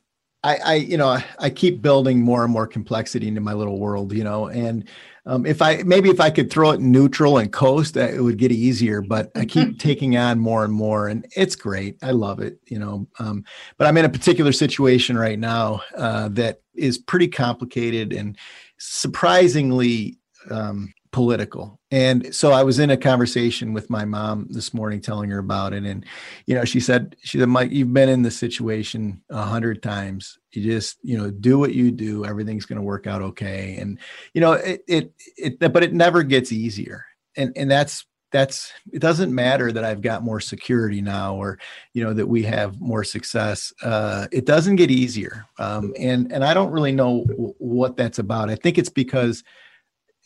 I, 0.43 0.57
I 0.57 0.73
you 0.75 0.97
know, 0.97 1.07
I, 1.07 1.23
I 1.39 1.49
keep 1.49 1.81
building 1.81 2.21
more 2.21 2.43
and 2.43 2.51
more 2.51 2.67
complexity 2.67 3.27
into 3.27 3.41
my 3.41 3.53
little 3.53 3.79
world, 3.79 4.13
you 4.13 4.23
know, 4.23 4.47
and 4.47 4.87
um, 5.27 5.45
if 5.45 5.61
I 5.61 5.83
maybe 5.83 6.09
if 6.09 6.19
I 6.19 6.31
could 6.31 6.49
throw 6.49 6.71
it 6.71 6.79
neutral 6.79 7.37
and 7.37 7.51
coast, 7.51 7.95
uh, 7.95 8.01
it 8.01 8.21
would 8.21 8.37
get 8.37 8.51
easier. 8.51 9.01
But 9.01 9.31
I 9.35 9.45
keep 9.45 9.77
taking 9.79 10.17
on 10.17 10.39
more 10.39 10.63
and 10.63 10.73
more, 10.73 11.07
and 11.07 11.27
it's 11.35 11.55
great. 11.55 11.97
I 12.01 12.09
love 12.11 12.39
it, 12.39 12.57
you 12.65 12.79
know. 12.79 13.07
Um, 13.19 13.43
but 13.77 13.85
I'm 13.85 13.97
in 13.97 14.05
a 14.05 14.09
particular 14.09 14.51
situation 14.51 15.15
right 15.15 15.37
now 15.37 15.83
uh, 15.95 16.29
that 16.29 16.61
is 16.73 16.97
pretty 16.97 17.27
complicated 17.27 18.13
and 18.13 18.35
surprisingly 18.79 20.17
um, 20.49 20.91
political. 21.11 21.77
And 21.91 22.33
so 22.33 22.53
I 22.53 22.63
was 22.63 22.79
in 22.79 22.89
a 22.89 22.95
conversation 22.95 23.73
with 23.73 23.89
my 23.89 24.05
mom 24.05 24.47
this 24.49 24.73
morning, 24.73 25.01
telling 25.01 25.29
her 25.29 25.39
about 25.39 25.73
it. 25.73 25.83
And, 25.83 26.05
you 26.45 26.55
know, 26.55 26.63
she 26.63 26.79
said, 26.79 27.17
she 27.21 27.37
said, 27.37 27.49
Mike, 27.49 27.71
you've 27.71 27.93
been 27.93 28.07
in 28.07 28.21
this 28.21 28.37
situation 28.37 29.21
a 29.29 29.41
hundred 29.41 29.83
times. 29.83 30.39
You 30.53 30.63
just, 30.63 30.99
you 31.03 31.17
know, 31.17 31.29
do 31.29 31.59
what 31.59 31.73
you 31.73 31.91
do. 31.91 32.23
Everything's 32.23 32.65
going 32.65 32.77
to 32.77 32.83
work 32.83 33.07
out 33.07 33.21
okay. 33.21 33.75
And, 33.75 33.99
you 34.33 34.39
know, 34.39 34.53
it, 34.53 34.83
it, 34.87 35.13
it, 35.35 35.59
but 35.59 35.83
it 35.83 35.93
never 35.93 36.23
gets 36.23 36.53
easier. 36.53 37.05
And, 37.35 37.51
and 37.57 37.69
that's, 37.69 38.05
that's, 38.31 38.71
it 38.93 38.99
doesn't 38.99 39.35
matter 39.35 39.73
that 39.73 39.83
I've 39.83 40.01
got 40.01 40.23
more 40.23 40.39
security 40.39 41.01
now 41.01 41.35
or, 41.35 41.59
you 41.93 42.01
know, 42.01 42.13
that 42.13 42.27
we 42.27 42.43
have 42.43 42.79
more 42.79 43.03
success. 43.03 43.73
Uh, 43.83 44.27
it 44.31 44.45
doesn't 44.45 44.77
get 44.77 44.91
easier. 44.91 45.45
Um, 45.59 45.93
and, 45.99 46.31
and 46.31 46.45
I 46.45 46.53
don't 46.53 46.71
really 46.71 46.93
know 46.93 47.25
what 47.57 47.97
that's 47.97 48.19
about. 48.19 48.49
I 48.49 48.55
think 48.55 48.77
it's 48.77 48.89
because, 48.89 49.43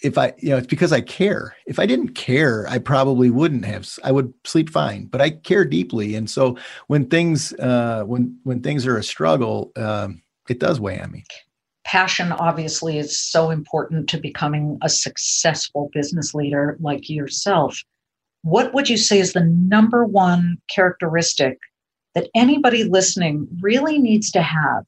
if 0.04 0.18
I, 0.18 0.34
you 0.40 0.50
know, 0.50 0.58
it's 0.58 0.68
because 0.68 0.92
I 0.92 1.02
care. 1.02 1.56
If 1.66 1.80
I 1.80 1.86
didn't 1.86 2.10
care, 2.10 2.68
I 2.68 2.80
probably 2.80 3.30
wouldn't 3.30 3.66
have. 3.66 3.88
I 4.04 4.12
would 4.12 4.34
sleep 4.44 4.70
fine, 4.70 5.06
but 5.06 5.22
I 5.22 5.32
care 5.32 5.66
deeply, 5.66 6.16
and 6.16 6.30
so 6.30 6.58
when 6.88 7.08
things, 7.08 7.54
uh, 7.54 8.04
when 8.06 8.38
when 8.44 8.62
things 8.62 8.86
are 8.86 8.98
a 8.98 9.04
struggle, 9.04 9.72
um, 9.76 10.22
it 10.50 10.60
does 10.60 10.80
weigh 10.80 11.00
on 11.00 11.12
me. 11.12 11.24
Passion, 11.86 12.32
obviously, 12.32 12.98
is 12.98 13.18
so 13.18 13.52
important 13.52 14.10
to 14.10 14.18
becoming 14.18 14.78
a 14.82 14.90
successful 14.90 15.90
business 15.94 16.34
leader 16.34 16.78
like 16.80 17.10
yourself. 17.10 17.80
What 18.42 18.74
would 18.74 18.90
you 18.90 18.98
say 18.98 19.20
is 19.20 19.34
the 19.34 19.44
number 19.46 20.04
one 20.04 20.58
characteristic 20.70 21.58
that 22.16 22.30
anybody 22.36 22.84
listening 22.84 23.48
really 23.62 24.00
needs 24.00 24.32
to 24.32 24.42
have 24.42 24.86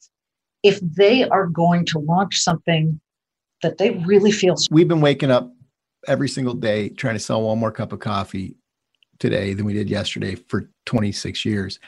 if 0.64 0.80
they 0.80 1.24
are 1.30 1.48
going 1.48 1.86
to 1.86 2.00
launch 2.00 2.38
something 2.38 3.00
that 3.62 3.78
they 3.78 3.92
really 4.06 4.32
feel. 4.32 4.56
We've 4.72 4.88
been 4.88 5.02
waking 5.02 5.32
up 5.32 5.52
every 6.08 6.30
single 6.30 6.54
day 6.54 6.90
trying 6.90 7.16
to 7.16 7.20
sell 7.20 7.42
one 7.42 7.60
more 7.60 7.72
cup 7.72 7.92
of 7.92 8.00
coffee 8.00 8.56
today 9.20 9.54
than 9.54 9.66
we 9.66 9.74
did 9.74 9.90
yesterday 9.90 10.36
for 10.36 10.70
26 10.86 11.44
years. 11.46 11.80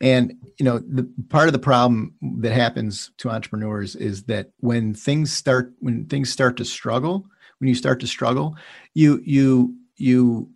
And 0.00 0.34
you 0.58 0.64
know, 0.64 0.78
the 0.78 1.10
part 1.28 1.48
of 1.48 1.52
the 1.52 1.58
problem 1.58 2.14
that 2.38 2.52
happens 2.52 3.10
to 3.18 3.30
entrepreneurs 3.30 3.96
is 3.96 4.24
that 4.24 4.50
when 4.60 4.94
things 4.94 5.32
start 5.32 5.72
when 5.80 6.04
things 6.06 6.30
start 6.30 6.56
to 6.58 6.64
struggle, 6.64 7.26
when 7.58 7.68
you 7.68 7.74
start 7.74 7.98
to 8.00 8.06
struggle, 8.06 8.56
you 8.94 9.20
you 9.24 9.74
you 9.96 10.50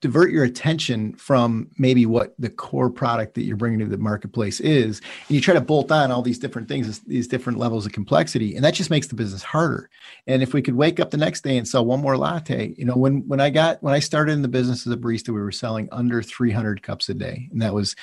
divert 0.00 0.30
your 0.30 0.44
attention 0.44 1.14
from 1.14 1.68
maybe 1.76 2.06
what 2.06 2.34
the 2.38 2.48
core 2.48 2.90
product 2.90 3.34
that 3.34 3.42
you're 3.42 3.56
bringing 3.56 3.78
to 3.80 3.86
the 3.86 3.98
marketplace 3.98 4.60
is 4.60 5.00
and 5.28 5.34
you 5.34 5.40
try 5.40 5.54
to 5.54 5.60
bolt 5.60 5.92
on 5.92 6.10
all 6.10 6.22
these 6.22 6.38
different 6.38 6.68
things 6.68 7.00
these 7.00 7.28
different 7.28 7.58
levels 7.58 7.84
of 7.84 7.92
complexity 7.92 8.56
and 8.56 8.64
that 8.64 8.74
just 8.74 8.90
makes 8.90 9.08
the 9.08 9.14
business 9.14 9.42
harder 9.42 9.90
and 10.26 10.42
if 10.42 10.54
we 10.54 10.62
could 10.62 10.74
wake 10.74 11.00
up 11.00 11.10
the 11.10 11.16
next 11.16 11.42
day 11.42 11.56
and 11.56 11.68
sell 11.68 11.84
one 11.84 12.00
more 12.00 12.16
latte 12.16 12.74
you 12.78 12.84
know 12.84 12.96
when 12.96 13.26
when 13.28 13.40
i 13.40 13.50
got 13.50 13.82
when 13.82 13.94
i 13.94 13.98
started 13.98 14.32
in 14.32 14.42
the 14.42 14.48
business 14.48 14.86
as 14.86 14.92
a 14.92 14.96
barista 14.96 15.28
we 15.28 15.40
were 15.40 15.52
selling 15.52 15.88
under 15.92 16.22
300 16.22 16.82
cups 16.82 17.08
a 17.08 17.14
day 17.14 17.48
and 17.52 17.60
that 17.60 17.74
was 17.74 17.94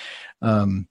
um 0.41 0.87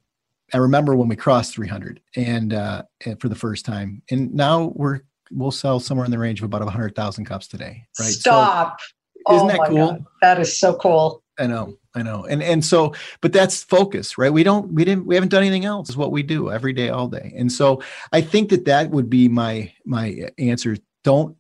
I 0.55 0.59
remember 0.59 0.95
when 0.95 1.09
we 1.09 1.17
crossed 1.17 1.55
300 1.55 2.01
and, 2.15 2.55
uh, 2.55 2.85
for 3.19 3.29
the 3.29 3.35
first 3.35 3.65
time, 3.65 4.03
and 4.13 4.33
now 4.33 4.73
we're 4.77 5.01
we'll 5.31 5.51
sell 5.51 5.81
somewhere 5.81 6.05
in 6.05 6.11
the 6.11 6.19
range 6.19 6.41
of 6.41 6.45
about 6.45 6.63
100,000 6.63 7.25
cups 7.25 7.49
today. 7.49 7.85
Right? 7.99 8.13
Stop. 8.13 8.81
So, 8.81 8.87
Oh 9.27 9.37
isn't 9.37 9.49
oh 9.49 9.53
that 9.53 9.69
cool? 9.69 9.87
God. 9.89 10.05
That 10.23 10.41
is 10.41 10.59
so 10.59 10.75
cool. 10.75 11.23
I 11.39 11.47
know, 11.47 11.77
I 11.95 12.03
know. 12.03 12.25
And 12.25 12.43
and 12.43 12.65
so, 12.65 12.95
but 13.21 13.33
that's 13.33 13.63
focus, 13.63 14.17
right? 14.17 14.33
We 14.33 14.43
don't, 14.43 14.73
we 14.73 14.85
didn't, 14.85 15.07
we 15.07 15.15
haven't 15.15 15.29
done 15.29 15.43
anything 15.43 15.67
else. 15.67 15.91
Is 15.91 15.97
what 15.97 16.13
we 16.13 16.23
do 16.23 16.51
every 16.51 16.73
day, 16.73 16.89
all 16.89 17.09
day. 17.09 17.35
And 17.37 17.53
so, 17.53 17.83
I 18.13 18.23
think 18.23 18.49
that 18.51 18.65
that 18.65 18.91
would 18.91 19.11
be 19.11 19.29
my 19.29 19.73
my 19.85 20.29
answer. 20.39 20.77
Don't. 21.05 21.37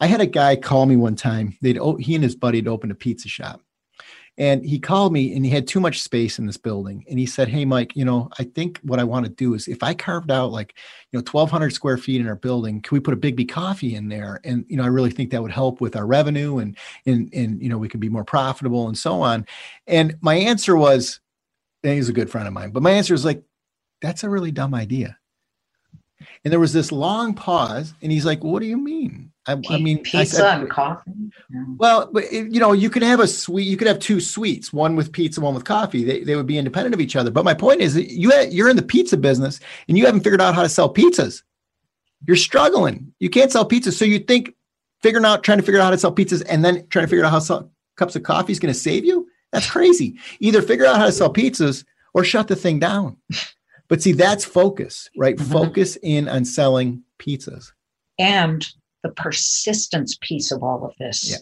I 0.00 0.06
had 0.06 0.20
a 0.20 0.26
guy 0.26 0.56
call 0.56 0.86
me 0.86 0.96
one 0.96 1.16
time. 1.16 1.56
They'd 1.60 1.78
he 1.98 2.14
and 2.14 2.24
his 2.24 2.34
buddy 2.34 2.58
had 2.58 2.68
opened 2.68 2.92
a 2.92 2.96
pizza 2.96 3.28
shop, 3.28 3.60
and 4.38 4.64
he 4.64 4.78
called 4.78 5.12
me 5.12 5.34
and 5.34 5.44
he 5.44 5.50
had 5.50 5.66
too 5.66 5.80
much 5.80 6.02
space 6.02 6.38
in 6.38 6.46
this 6.46 6.56
building. 6.56 7.04
And 7.08 7.18
he 7.18 7.26
said, 7.26 7.48
Hey, 7.48 7.64
Mike, 7.64 7.96
you 7.96 8.04
know, 8.04 8.28
I 8.38 8.44
think 8.44 8.78
what 8.82 9.00
I 9.00 9.04
want 9.04 9.24
to 9.26 9.32
do 9.32 9.54
is 9.54 9.66
if 9.66 9.82
I 9.82 9.94
carved 9.94 10.30
out 10.30 10.52
like, 10.52 10.74
you 11.10 11.18
know, 11.18 11.22
1200 11.22 11.72
square 11.72 11.96
feet 11.96 12.20
in 12.20 12.28
our 12.28 12.36
building, 12.36 12.80
can 12.80 12.94
we 12.94 13.00
put 13.00 13.14
a 13.14 13.16
Big 13.16 13.48
coffee 13.48 13.94
in 13.94 14.08
there? 14.08 14.40
And, 14.44 14.64
you 14.68 14.76
know, 14.76 14.84
I 14.84 14.88
really 14.88 15.10
think 15.10 15.30
that 15.30 15.42
would 15.42 15.52
help 15.52 15.80
with 15.80 15.96
our 15.96 16.06
revenue 16.06 16.58
and, 16.58 16.76
and, 17.06 17.32
and, 17.32 17.62
you 17.62 17.68
know, 17.68 17.78
we 17.78 17.88
could 17.88 18.00
be 18.00 18.08
more 18.08 18.24
profitable 18.24 18.88
and 18.88 18.96
so 18.96 19.20
on. 19.22 19.46
And 19.86 20.16
my 20.20 20.34
answer 20.34 20.76
was, 20.76 21.20
and 21.82 21.94
he's 21.94 22.08
a 22.08 22.14
good 22.14 22.30
friend 22.30 22.46
of 22.46 22.54
mine, 22.54 22.70
but 22.70 22.82
my 22.82 22.92
answer 22.92 23.14
was 23.14 23.24
like, 23.24 23.42
that's 24.02 24.24
a 24.24 24.30
really 24.30 24.50
dumb 24.50 24.74
idea. 24.74 25.16
And 26.44 26.52
there 26.52 26.60
was 26.60 26.72
this 26.72 26.92
long 26.92 27.34
pause, 27.34 27.94
and 28.02 28.10
he's 28.10 28.24
like, 28.24 28.42
"What 28.42 28.60
do 28.60 28.66
you 28.66 28.78
mean?" 28.78 29.32
I, 29.48 29.60
I 29.70 29.78
mean, 29.78 30.02
pizza 30.02 30.44
I, 30.44 30.56
and 30.56 30.68
coffee. 30.68 31.12
Well, 31.76 32.10
but 32.12 32.32
you 32.32 32.58
know, 32.58 32.72
you 32.72 32.90
could 32.90 33.02
have 33.02 33.20
a 33.20 33.28
sweet. 33.28 33.66
You 33.66 33.76
could 33.76 33.86
have 33.86 33.98
two 33.98 34.20
sweets, 34.20 34.72
one 34.72 34.96
with 34.96 35.12
pizza, 35.12 35.40
one 35.40 35.54
with 35.54 35.64
coffee. 35.64 36.04
They, 36.04 36.24
they 36.24 36.34
would 36.34 36.46
be 36.46 36.58
independent 36.58 36.94
of 36.94 37.00
each 37.00 37.14
other. 37.14 37.30
But 37.30 37.44
my 37.44 37.54
point 37.54 37.80
is, 37.80 37.94
that 37.94 38.10
you 38.10 38.32
you're 38.50 38.68
in 38.68 38.76
the 38.76 38.82
pizza 38.82 39.16
business, 39.16 39.60
and 39.88 39.96
you 39.96 40.06
haven't 40.06 40.22
figured 40.22 40.40
out 40.40 40.54
how 40.54 40.62
to 40.62 40.68
sell 40.68 40.92
pizzas. 40.92 41.42
You're 42.26 42.36
struggling. 42.36 43.12
You 43.20 43.30
can't 43.30 43.52
sell 43.52 43.68
pizzas, 43.68 43.92
so 43.92 44.04
you 44.04 44.18
think 44.18 44.54
figuring 45.02 45.24
out, 45.24 45.44
trying 45.44 45.58
to 45.58 45.64
figure 45.64 45.80
out 45.80 45.84
how 45.84 45.90
to 45.90 45.98
sell 45.98 46.14
pizzas, 46.14 46.42
and 46.48 46.64
then 46.64 46.86
trying 46.88 47.04
to 47.04 47.08
figure 47.08 47.24
out 47.24 47.30
how 47.30 47.38
to 47.38 47.44
sell 47.44 47.70
cups 47.96 48.16
of 48.16 48.22
coffee 48.22 48.52
is 48.52 48.58
going 48.58 48.72
to 48.72 48.78
save 48.78 49.04
you. 49.04 49.28
That's 49.52 49.70
crazy. 49.70 50.18
Either 50.40 50.60
figure 50.60 50.86
out 50.86 50.96
how 50.96 51.06
to 51.06 51.12
sell 51.12 51.32
pizzas 51.32 51.84
or 52.14 52.24
shut 52.24 52.48
the 52.48 52.56
thing 52.56 52.78
down. 52.78 53.16
But 53.88 54.02
see, 54.02 54.12
that's 54.12 54.44
focus, 54.44 55.08
right? 55.16 55.36
Mm-hmm. 55.36 55.52
Focus 55.52 55.96
in 56.02 56.28
on 56.28 56.44
selling 56.44 57.04
pizzas. 57.18 57.72
And 58.18 58.66
the 59.06 59.12
persistence 59.14 60.18
piece 60.20 60.50
of 60.50 60.62
all 60.62 60.84
of 60.84 60.94
this. 60.98 61.30
Yeah. 61.30 61.36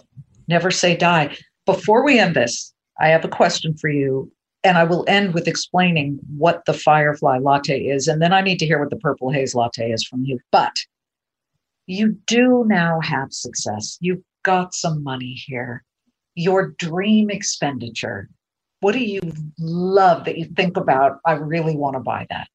Never 0.49 0.71
say 0.71 0.97
die. 0.97 1.37
Before 1.67 2.05
we 2.05 2.19
end 2.19 2.37
this, 2.37 2.73
I 3.01 3.09
have 3.09 3.25
a 3.25 3.29
question 3.29 3.77
for 3.77 3.89
you. 3.89 4.31
And 4.63 4.79
I 4.79 4.85
will 4.85 5.05
end 5.07 5.35
with 5.35 5.47
explaining 5.47 6.19
what 6.39 6.65
the 6.65 6.73
Firefly 6.73 7.39
latte 7.39 7.79
is. 7.79 8.09
And 8.09 8.23
then 8.23 8.33
I 8.33 8.41
need 8.41 8.59
to 8.61 8.67
hear 8.67 8.81
what 8.81 8.89
the 8.89 8.97
Purple 8.97 9.31
Haze 9.31 9.55
latte 9.55 9.91
is 9.91 10.03
from 10.03 10.25
you. 10.25 10.39
But 10.51 10.73
you 11.87 12.17
do 12.27 12.65
now 12.67 12.99
have 13.01 13.31
success. 13.31 13.99
You've 14.01 14.23
got 14.43 14.75
some 14.75 15.05
money 15.05 15.35
here. 15.35 15.85
Your 16.35 16.69
dream 16.79 17.29
expenditure 17.29 18.31
what 18.85 18.93
do 18.93 19.03
you 19.03 19.23
love 19.59 20.27
that 20.27 20.37
you 20.37 20.45
think 20.45 20.77
about? 20.77 21.19
I 21.25 21.33
really 21.33 21.75
want 21.75 21.95
to 21.95 22.01
buy 22.01 22.27
that. 22.29 22.49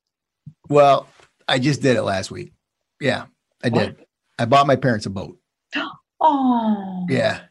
Well, 0.69 1.07
I 1.47 1.57
just 1.57 1.81
did 1.81 1.97
it 1.97 2.03
last 2.03 2.29
week. 2.29 2.53
Yeah, 3.01 3.25
I 3.63 3.69
did. 3.69 3.97
What? 3.97 4.07
I 4.39 4.45
bought 4.45 4.67
my 4.67 4.75
parents 4.75 5.05
a 5.05 5.09
boat. 5.09 5.37
Oh, 6.21 7.05
yeah. 7.09 7.43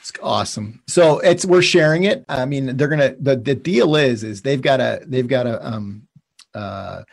It's 0.00 0.12
awesome. 0.20 0.82
So 0.88 1.20
it's 1.20 1.44
we're 1.44 1.62
sharing 1.62 2.02
it. 2.02 2.24
I 2.28 2.44
mean, 2.44 2.76
they're 2.76 2.88
gonna 2.88 3.14
the 3.20 3.36
the 3.36 3.54
deal 3.54 3.94
is 3.94 4.24
is 4.24 4.42
they've 4.42 4.60
got 4.60 4.78
to 4.78 5.02
they've 5.06 5.28
got 5.28 5.44
to 5.44 5.64
um 5.64 6.08
uh 6.52 7.04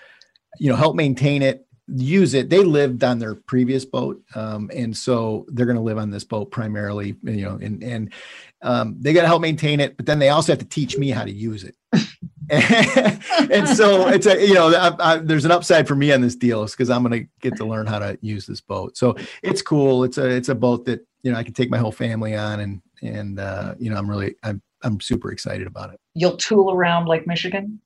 you 0.59 0.71
know 0.71 0.75
help 0.75 0.95
maintain 0.95 1.43
it 1.43 1.67
use 1.87 2.33
it. 2.33 2.49
They 2.49 2.63
lived 2.63 3.03
on 3.03 3.19
their 3.19 3.35
previous 3.35 3.85
boat, 3.85 4.21
um, 4.35 4.71
and 4.73 4.95
so 4.95 5.45
they're 5.49 5.65
going 5.65 5.77
to 5.77 5.81
live 5.83 5.97
on 5.97 6.09
this 6.09 6.23
boat 6.23 6.51
primarily. 6.51 7.15
You 7.23 7.45
know, 7.45 7.59
and 7.61 7.83
and 7.83 8.13
um, 8.61 8.95
they 8.99 9.13
got 9.13 9.21
to 9.21 9.27
help 9.27 9.41
maintain 9.41 9.79
it, 9.79 9.97
but 9.97 10.05
then 10.05 10.19
they 10.19 10.29
also 10.29 10.51
have 10.53 10.59
to 10.59 10.65
teach 10.65 10.97
me 10.97 11.09
how 11.09 11.23
to 11.23 11.31
use 11.31 11.63
it. 11.63 11.75
and 12.49 13.67
so 13.69 14.07
it's 14.07 14.25
a 14.25 14.45
you 14.45 14.53
know 14.53 14.67
I, 14.73 15.13
I, 15.13 15.17
there's 15.17 15.45
an 15.45 15.51
upside 15.51 15.87
for 15.87 15.95
me 15.95 16.11
on 16.11 16.21
this 16.21 16.35
deal 16.35 16.63
is 16.63 16.71
because 16.71 16.89
I'm 16.89 17.03
going 17.03 17.23
to 17.23 17.29
get 17.41 17.55
to 17.57 17.65
learn 17.65 17.87
how 17.87 17.99
to 17.99 18.17
use 18.21 18.45
this 18.45 18.61
boat. 18.61 18.97
So 18.97 19.15
it's 19.41 19.61
cool. 19.61 20.03
It's 20.03 20.17
a 20.17 20.29
it's 20.29 20.49
a 20.49 20.55
boat 20.55 20.85
that 20.85 21.05
you 21.21 21.31
know 21.31 21.37
I 21.37 21.43
can 21.43 21.53
take 21.53 21.69
my 21.69 21.77
whole 21.77 21.91
family 21.91 22.35
on, 22.35 22.59
and 22.59 22.81
and 23.01 23.39
uh, 23.39 23.75
you 23.79 23.89
know 23.89 23.97
I'm 23.97 24.09
really 24.09 24.35
I'm 24.43 24.61
I'm 24.83 24.99
super 24.99 25.31
excited 25.31 25.67
about 25.67 25.93
it. 25.93 25.99
You'll 26.13 26.37
tool 26.37 26.71
around 26.71 27.07
Lake 27.07 27.27
Michigan. 27.27 27.79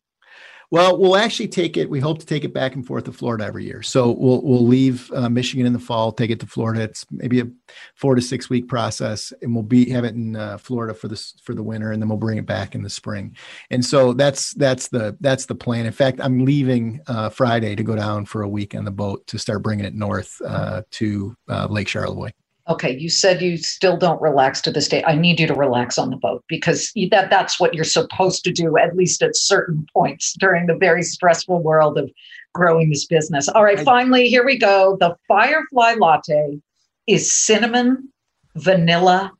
Well, 0.69 0.97
we'll 0.97 1.15
actually 1.15 1.47
take 1.47 1.77
it. 1.77 1.89
We 1.89 2.01
hope 2.01 2.19
to 2.19 2.25
take 2.25 2.43
it 2.43 2.53
back 2.53 2.75
and 2.75 2.85
forth 2.85 3.05
to 3.05 3.13
Florida 3.13 3.45
every 3.45 3.63
year. 3.63 3.81
So 3.81 4.11
we'll 4.11 4.41
we'll 4.41 4.65
leave 4.65 5.09
uh, 5.13 5.29
Michigan 5.29 5.65
in 5.65 5.71
the 5.71 5.79
fall, 5.79 6.11
take 6.11 6.29
it 6.29 6.41
to 6.41 6.45
Florida. 6.45 6.81
It's 6.81 7.05
maybe 7.09 7.39
a 7.39 7.47
four 7.95 8.15
to 8.15 8.21
six 8.21 8.49
week 8.49 8.67
process, 8.67 9.31
and 9.41 9.53
we'll 9.55 9.63
be 9.63 9.89
have 9.91 10.03
it 10.03 10.15
in 10.15 10.35
uh, 10.35 10.57
Florida 10.57 10.93
for 10.93 11.07
this 11.07 11.35
for 11.41 11.55
the 11.55 11.63
winter, 11.63 11.93
and 11.93 12.01
then 12.01 12.09
we'll 12.09 12.17
bring 12.17 12.37
it 12.37 12.45
back 12.45 12.75
in 12.75 12.83
the 12.83 12.89
spring. 12.89 13.37
And 13.71 13.83
so 13.83 14.11
that's 14.11 14.53
that's 14.55 14.89
the 14.89 15.15
that's 15.21 15.45
the 15.45 15.55
plan. 15.55 15.85
In 15.85 15.93
fact, 15.93 16.19
I'm 16.21 16.43
leaving 16.43 16.99
uh, 17.07 17.29
Friday 17.29 17.73
to 17.75 17.83
go 17.83 17.95
down 17.95 18.25
for 18.25 18.41
a 18.41 18.49
week 18.49 18.75
on 18.75 18.83
the 18.83 18.91
boat 18.91 19.25
to 19.27 19.39
start 19.39 19.63
bringing 19.63 19.85
it 19.85 19.95
north 19.95 20.41
uh, 20.45 20.81
to 20.91 21.33
uh, 21.47 21.67
Lake 21.69 21.87
Charlevoix 21.87 22.31
okay 22.69 22.97
you 22.97 23.09
said 23.09 23.41
you 23.41 23.57
still 23.57 23.97
don't 23.97 24.21
relax 24.21 24.61
to 24.61 24.71
this 24.71 24.87
day. 24.87 25.03
I 25.05 25.15
need 25.15 25.39
you 25.39 25.47
to 25.47 25.53
relax 25.53 25.97
on 25.97 26.09
the 26.09 26.17
boat 26.17 26.43
because 26.47 26.91
that 27.11 27.29
that's 27.29 27.59
what 27.59 27.73
you're 27.73 27.83
supposed 27.83 28.43
to 28.45 28.51
do 28.51 28.77
at 28.77 28.95
least 28.95 29.21
at 29.21 29.35
certain 29.35 29.85
points 29.93 30.33
during 30.33 30.67
the 30.67 30.75
very 30.75 31.03
stressful 31.03 31.61
world 31.61 31.97
of 31.97 32.09
growing 32.53 32.89
this 32.89 33.05
business. 33.05 33.47
All 33.49 33.63
right 33.63 33.79
finally 33.79 34.27
here 34.29 34.45
we 34.45 34.57
go. 34.57 34.97
The 34.99 35.15
firefly 35.27 35.95
latte 35.99 36.59
is 37.07 37.31
cinnamon 37.31 38.09
vanilla 38.55 39.31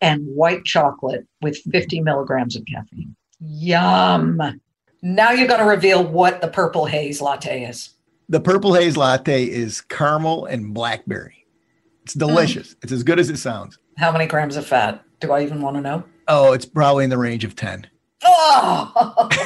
and 0.00 0.22
white 0.34 0.64
chocolate 0.64 1.26
with 1.42 1.56
50 1.70 2.00
milligrams 2.00 2.56
of 2.56 2.64
caffeine. 2.66 3.14
Yum. 3.40 4.60
Now 5.02 5.32
you're 5.32 5.48
going 5.48 5.60
to 5.60 5.66
reveal 5.66 6.04
what 6.04 6.40
the 6.40 6.48
purple 6.48 6.86
haze 6.86 7.20
latte 7.20 7.64
is. 7.64 7.90
The 8.28 8.40
purple 8.40 8.74
haze 8.74 8.96
latte 8.96 9.44
is 9.44 9.80
caramel 9.80 10.46
and 10.46 10.72
blackberry 10.72 11.41
it's 12.04 12.14
delicious. 12.14 12.74
Mm. 12.74 12.76
It's 12.82 12.92
as 12.92 13.02
good 13.02 13.18
as 13.18 13.30
it 13.30 13.38
sounds. 13.38 13.78
How 13.98 14.12
many 14.12 14.26
grams 14.26 14.56
of 14.56 14.66
fat? 14.66 15.04
Do 15.20 15.32
I 15.32 15.42
even 15.42 15.60
want 15.60 15.76
to 15.76 15.82
know? 15.82 16.04
Oh, 16.28 16.52
it's 16.52 16.64
probably 16.64 17.04
in 17.04 17.10
the 17.10 17.18
range 17.18 17.44
of 17.44 17.56
10. 17.56 17.86
Oh, 18.24 19.38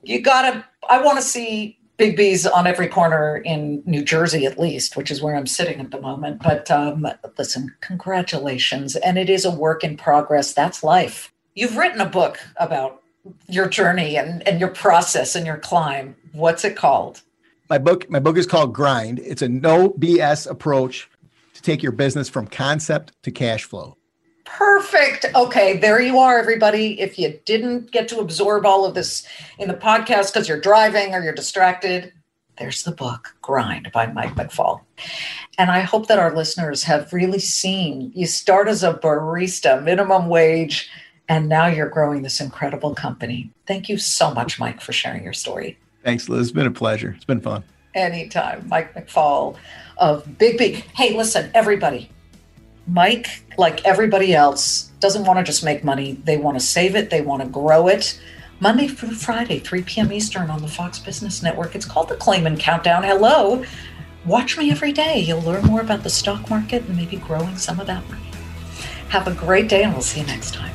you 0.02 0.20
gotta, 0.20 0.64
I 0.88 1.02
want 1.02 1.16
to 1.18 1.22
see 1.22 1.78
Biggby's 1.98 2.46
on 2.46 2.66
every 2.66 2.88
corner 2.88 3.38
in 3.38 3.82
New 3.86 4.02
Jersey, 4.02 4.44
at 4.46 4.58
least, 4.58 4.96
which 4.96 5.10
is 5.10 5.22
where 5.22 5.36
I'm 5.36 5.46
sitting 5.46 5.80
at 5.80 5.90
the 5.90 6.00
moment. 6.00 6.42
But 6.42 6.70
um, 6.70 7.06
listen, 7.38 7.74
congratulations. 7.80 8.96
And 8.96 9.16
it 9.18 9.30
is 9.30 9.44
a 9.44 9.50
work 9.50 9.84
in 9.84 9.96
progress. 9.96 10.52
That's 10.52 10.82
life. 10.82 11.32
You've 11.54 11.76
written 11.76 12.00
a 12.00 12.06
book 12.06 12.40
about 12.56 13.02
your 13.48 13.68
journey 13.68 14.16
and, 14.18 14.46
and 14.46 14.60
your 14.60 14.70
process 14.70 15.34
and 15.34 15.46
your 15.46 15.56
climb. 15.56 16.16
What's 16.32 16.64
it 16.64 16.76
called? 16.76 17.22
My 17.68 17.78
book 17.78 18.08
my 18.10 18.18
book 18.18 18.36
is 18.36 18.46
called 18.46 18.74
grind. 18.74 19.18
It's 19.20 19.42
a 19.42 19.48
no 19.48 19.90
bs 19.90 20.50
approach 20.50 21.08
to 21.54 21.62
take 21.62 21.82
your 21.82 21.92
business 21.92 22.28
from 22.28 22.46
concept 22.46 23.12
to 23.22 23.30
cash 23.30 23.64
flow. 23.64 23.96
Perfect. 24.44 25.26
Okay 25.34 25.78
there 25.78 26.00
you 26.00 26.18
are 26.18 26.38
everybody. 26.38 27.00
If 27.00 27.18
you 27.18 27.38
didn't 27.44 27.90
get 27.90 28.08
to 28.08 28.18
absorb 28.18 28.66
all 28.66 28.84
of 28.84 28.94
this 28.94 29.26
in 29.58 29.68
the 29.68 29.74
podcast 29.74 30.32
because 30.32 30.48
you're 30.48 30.60
driving 30.60 31.14
or 31.14 31.22
you're 31.22 31.34
distracted 31.34 32.12
there's 32.56 32.84
the 32.84 32.92
book 32.92 33.34
grind 33.42 33.90
by 33.92 34.06
mike 34.06 34.34
mcfall. 34.36 34.80
And 35.58 35.70
i 35.70 35.80
hope 35.80 36.06
that 36.08 36.18
our 36.18 36.34
listeners 36.34 36.84
have 36.84 37.12
really 37.12 37.40
seen 37.40 38.12
you 38.14 38.26
start 38.26 38.68
as 38.68 38.84
a 38.84 38.94
barista 38.94 39.82
minimum 39.82 40.28
wage 40.28 40.90
and 41.28 41.48
now 41.48 41.66
you're 41.66 41.88
growing 41.88 42.20
this 42.20 42.38
incredible 42.40 42.94
company. 42.94 43.50
Thank 43.66 43.88
you 43.88 43.96
so 43.96 44.32
much 44.32 44.60
mike 44.60 44.80
for 44.80 44.92
sharing 44.92 45.24
your 45.24 45.32
story 45.32 45.78
Thanks, 46.04 46.28
Liz. 46.28 46.42
It's 46.48 46.52
been 46.52 46.66
a 46.66 46.70
pleasure. 46.70 47.14
It's 47.16 47.24
been 47.24 47.40
fun. 47.40 47.64
Anytime. 47.94 48.68
Mike 48.68 48.94
McFall 48.94 49.56
of 49.96 50.26
Biggby. 50.26 50.74
Hey, 50.94 51.16
listen, 51.16 51.50
everybody. 51.54 52.10
Mike, 52.86 53.42
like 53.56 53.82
everybody 53.86 54.34
else, 54.34 54.90
doesn't 55.00 55.24
want 55.24 55.38
to 55.38 55.42
just 55.44 55.64
make 55.64 55.82
money. 55.82 56.12
They 56.24 56.36
want 56.36 56.58
to 56.58 56.64
save 56.64 56.94
it, 56.94 57.08
they 57.08 57.22
want 57.22 57.42
to 57.42 57.48
grow 57.48 57.88
it. 57.88 58.20
Monday 58.60 58.88
through 58.88 59.12
Friday, 59.12 59.58
3 59.58 59.82
p.m. 59.82 60.12
Eastern 60.12 60.50
on 60.50 60.60
the 60.60 60.68
Fox 60.68 60.98
Business 60.98 61.42
Network. 61.42 61.74
It's 61.74 61.86
called 61.86 62.08
the 62.08 62.16
Claman 62.16 62.58
Countdown. 62.58 63.02
Hello. 63.02 63.64
Watch 64.26 64.56
me 64.56 64.70
every 64.70 64.92
day. 64.92 65.20
You'll 65.20 65.42
learn 65.42 65.64
more 65.64 65.80
about 65.80 66.02
the 66.02 66.10
stock 66.10 66.48
market 66.48 66.82
and 66.84 66.96
maybe 66.96 67.16
growing 67.16 67.56
some 67.56 67.80
of 67.80 67.86
that 67.86 68.06
money. 68.08 68.30
Have 69.08 69.26
a 69.26 69.34
great 69.34 69.68
day, 69.68 69.82
and 69.82 69.92
we'll 69.92 70.02
see 70.02 70.20
you 70.20 70.26
next 70.26 70.54
time. 70.54 70.74